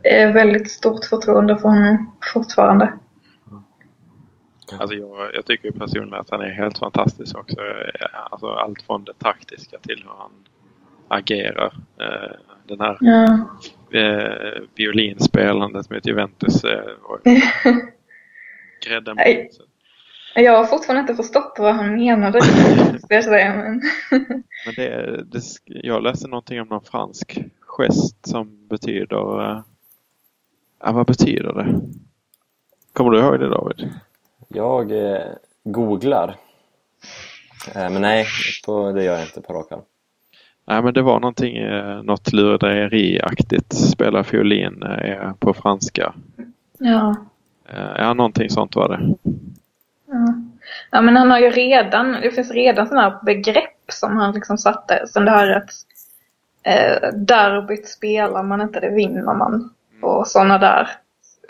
[0.05, 2.93] eh, väldigt stort förtroende för honom fortfarande.
[4.78, 7.57] alltså jag, jag tycker ju personligen att han är helt fantastisk också.
[8.31, 10.31] Alltså allt från det taktiska till hur han
[11.09, 11.74] agerar.
[12.01, 13.49] Eh, Den här Ja.
[13.99, 17.20] eh, violinspelandet mot Juventus var
[18.87, 19.22] grädden på.
[20.35, 22.39] Jag har fortfarande inte förstått vad han menade,
[23.09, 23.55] jag säga.
[23.57, 23.83] Men...
[24.66, 29.51] Men det, det, jag läste någonting om någon fransk gest som betyder...
[29.51, 29.61] eh,
[30.85, 31.81] Ja, vad betyder det?
[32.93, 33.91] Kommer du ihåg det David?
[34.49, 35.26] jag eh,
[35.64, 36.37] googlar.
[37.74, 38.26] Eh, men nej,
[38.66, 39.81] på, det gör jag inte på rak arm.
[40.66, 43.72] Nej, men det var någonting, eh, något lurendrejeriaktigt.
[43.72, 46.14] Spela fiolin eh, på franska.
[46.78, 47.16] Ja.
[47.68, 49.14] Eh, Ja, någonting sånt var det.
[50.11, 50.35] Ja.
[50.91, 55.07] ja, men han har ju redan, det finns redan sådana begrepp som han liksom satte.
[55.07, 55.71] Som det här att
[56.63, 59.75] eh, derbyt spelar man inte, det vinner man.
[60.03, 60.89] Och sådana där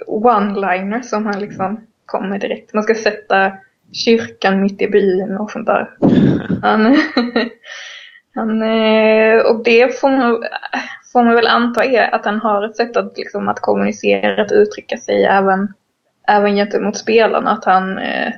[0.07, 2.75] one-liners som han liksom kommer direkt.
[2.75, 3.53] Man ska sätta
[3.93, 5.91] kyrkan mitt i byn och sånt där.
[6.63, 6.97] Han,
[8.35, 10.45] han, eh, och det får man,
[11.13, 14.53] får man väl anta är att han har ett sätt att, liksom, att kommunicera, att
[14.53, 15.75] uttrycka sig även,
[16.29, 17.51] även gentemot spelarna.
[17.51, 18.33] Att han, eh,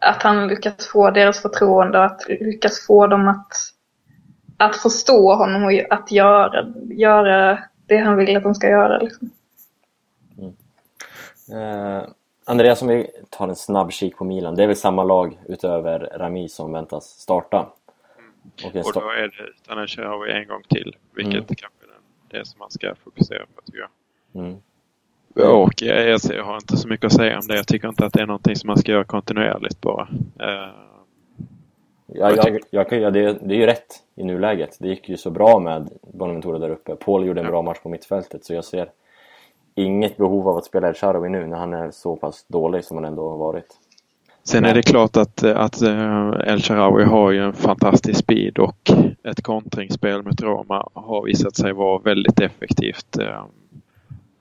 [0.00, 3.52] att han lyckas få deras förtroende och att lyckas få dem att,
[4.56, 8.98] att förstå honom och att göra, göra det han vill att de ska göra.
[8.98, 9.30] Liksom.
[11.52, 12.02] Eh,
[12.44, 14.54] Andreas, om vi tar en snabb kik på Milan.
[14.54, 17.68] Det är väl samma lag utöver Rami som väntas starta?
[18.64, 20.96] Och en Och sta- då är det utan en Sharawi en gång till.
[21.14, 21.44] Vilket Mm.
[21.46, 21.84] kanske
[22.34, 23.90] är det som man ska fokusera på tycker jag.
[24.44, 24.56] mm.
[25.34, 27.56] Och jag, har inte så mycket att säga om det.
[27.56, 30.08] Jag tycker inte att det är någonting som man ska göra kontinuerligt bara.
[30.40, 30.70] Eh,
[32.14, 34.76] Ja, jag, jag, kan- ja, det, det är ju rätt i nuläget.
[34.80, 36.96] Det gick ju så bra med Bonaventura där uppe.
[36.96, 38.88] Paul gjorde en bra match på mittfältet så jag ser
[39.74, 42.96] inget behov av att spela El Shaarawy nu när han är så pass dålig som
[42.96, 43.66] han ändå har varit.
[44.44, 48.90] Sen är det klart att, att eh, El Shaarawy har ju en fantastisk speed och
[49.24, 53.18] ett kontringsspel mot Roma har visat sig vara väldigt effektivt.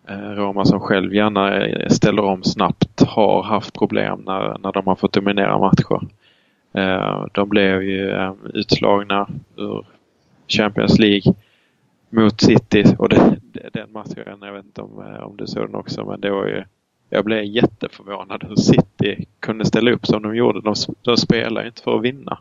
[0.09, 4.87] Eh, Roma som själv gärna eh, ställer om snabbt har haft problem när, när de
[4.87, 6.07] har fått dominera matcher.
[6.73, 9.85] Eh, de blev ju utslagna ur
[10.47, 11.33] Champions League
[12.09, 16.21] mot City och den matchen, jag vet inte om, om du såg den också, men
[16.21, 16.63] det var ju
[17.09, 20.61] jag blev jätteförvånad hur City kunde ställa upp som de gjorde.
[20.61, 22.39] De, de spelar ju inte för att vinna.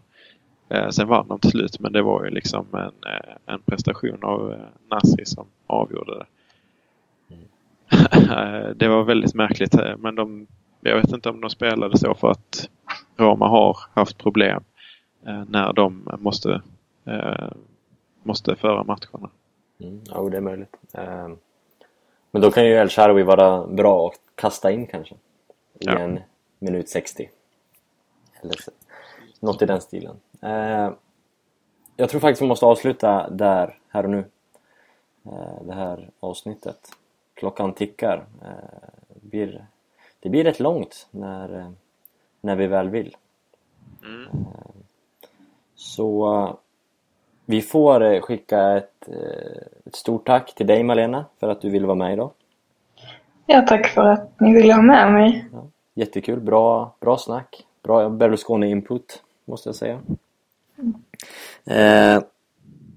[0.68, 2.92] Eh, sen vann de till slut men det var ju liksom en,
[3.46, 4.58] en prestation av eh,
[4.90, 6.26] Nasri som avgjorde det.
[8.76, 10.46] Det var väldigt märkligt eh, men de,
[10.80, 12.68] jag vet inte om de spelade så för att
[13.16, 14.64] Roma har haft problem
[15.26, 16.62] eh, när de måste,
[17.04, 17.48] eh,
[18.22, 19.30] måste föra matcherna.
[19.80, 20.76] Mm, ja, det är möjligt.
[22.30, 25.14] Men då kan ju El Shaarawy vara bra att kasta in kanske.
[25.14, 25.18] I
[25.78, 25.98] ja.
[25.98, 26.20] en
[26.58, 27.30] minut 60.
[28.42, 28.70] Eller så.
[29.40, 30.16] något i den stilen.
[31.96, 34.24] Jag tror faktiskt vi måste avsluta där, här och nu.
[35.60, 36.78] Det här avsnittet.
[37.38, 38.24] Klockan tickar.
[38.42, 39.66] Eh, det, blir,
[40.20, 41.70] det blir rätt långt när, eh,
[42.40, 43.16] när vi väl vill.
[44.04, 44.22] Mm.
[44.30, 44.70] Eh,
[45.74, 46.56] så
[47.44, 49.08] vi får eh, skicka ett,
[49.84, 52.30] ett stort tack till dig Malena för att du ville vara med idag.
[53.46, 55.48] Ja, tack för att ni ville ha med mig.
[55.52, 57.66] Ja, jättekul, bra, bra snack.
[57.82, 60.00] Bra Berlusconi-input, måste jag säga.
[60.78, 60.94] Mm.
[61.64, 62.22] Eh,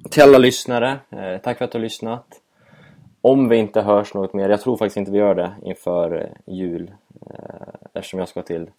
[0.10, 2.42] till alla lyssnare, eh, tack för att du har lyssnat.
[3.22, 6.54] Om vi inte hörs något mer, jag tror faktiskt inte vi gör det inför eh,
[6.54, 6.92] jul
[7.30, 8.70] eh, eftersom jag ska till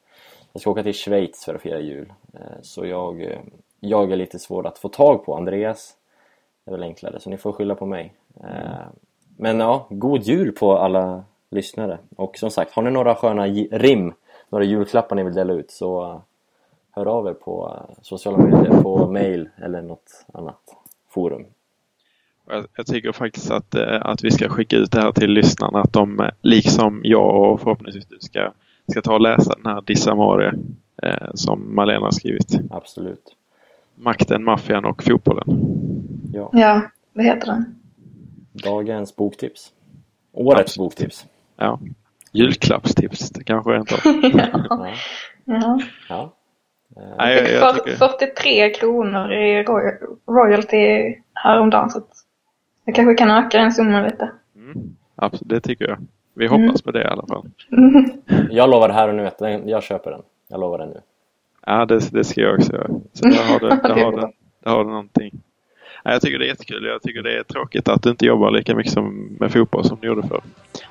[0.52, 2.12] jag ska åka till Schweiz för att fira jul.
[2.34, 3.38] Eh, så jag,
[3.80, 5.36] jag är lite svår att få tag på.
[5.36, 5.96] Andreas
[6.64, 8.14] det är väl enklare, så ni får skylla på mig.
[8.40, 8.88] Mm.
[9.36, 11.98] Men ja, god jul på alla lyssnare.
[12.16, 14.14] Och som sagt, har ni några sköna rim,
[14.48, 16.22] några julklappar ni vill dela ut så
[16.90, 20.60] hör av er på sociala medier, på mail eller något annat
[21.08, 21.44] forum.
[22.52, 25.80] Jag, jag tycker faktiskt att, uh, att vi ska skicka ut det här till lyssnarna
[25.80, 28.52] att de liksom jag och förhoppningsvis du ska,
[28.90, 30.54] ska ta och läsa den här Dissamore
[31.02, 32.60] eh, som Malena har skrivit.
[32.70, 33.36] Absolut.
[33.94, 35.44] Makten, maffian och fotbollen.
[36.32, 36.82] Ja, ja
[37.12, 37.74] vad heter den?
[38.52, 39.72] Dagens boktips.
[40.32, 40.90] Årets Absolut.
[40.90, 41.26] boktips.
[41.56, 41.80] Ja.
[42.32, 43.98] Julklappstips det kanske rent av.
[44.32, 44.90] ja.
[45.44, 45.80] ja.
[46.08, 46.32] ja.
[47.18, 47.96] Nej, jag, jag tycker...
[47.96, 49.64] 43 kronor i
[50.28, 52.00] royalty häromdagen så
[52.84, 54.30] jag kanske kan öka den summan lite.
[54.56, 54.96] Mm.
[55.16, 55.98] Absolut, det tycker jag.
[56.34, 56.76] Vi hoppas mm.
[56.84, 57.46] på det i alla fall.
[58.50, 60.22] Jag lovar här och nu att jag köper den.
[60.48, 61.00] Jag lovar det nu.
[61.66, 62.88] Ja, det, det ska jag också göra.
[63.12, 64.20] Så där har du, där har du,
[64.64, 65.30] där har du någonting.
[66.04, 66.84] Ja, jag tycker det är jättekul.
[66.84, 69.98] Jag tycker det är tråkigt att du inte jobbar lika mycket som med fotboll som
[70.00, 70.40] du gjorde förr.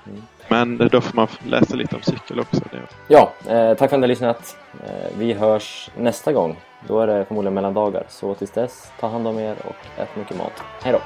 [0.08, 0.22] Mm.
[0.48, 2.62] Men då får man läsa lite om cykel också.
[3.08, 4.58] Ja, eh, tack för att ni har lyssnat.
[4.84, 6.56] Eh, vi hörs nästa gång.
[6.88, 8.04] Då är det förmodligen mellandagar.
[8.10, 10.64] Så tills dess, ta hand om er och ät mycket mat.
[10.84, 11.00] Hej då!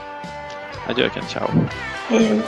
[0.87, 1.23] Adieu, Ken.
[1.27, 1.49] Ciao.
[2.09, 2.41] Hej.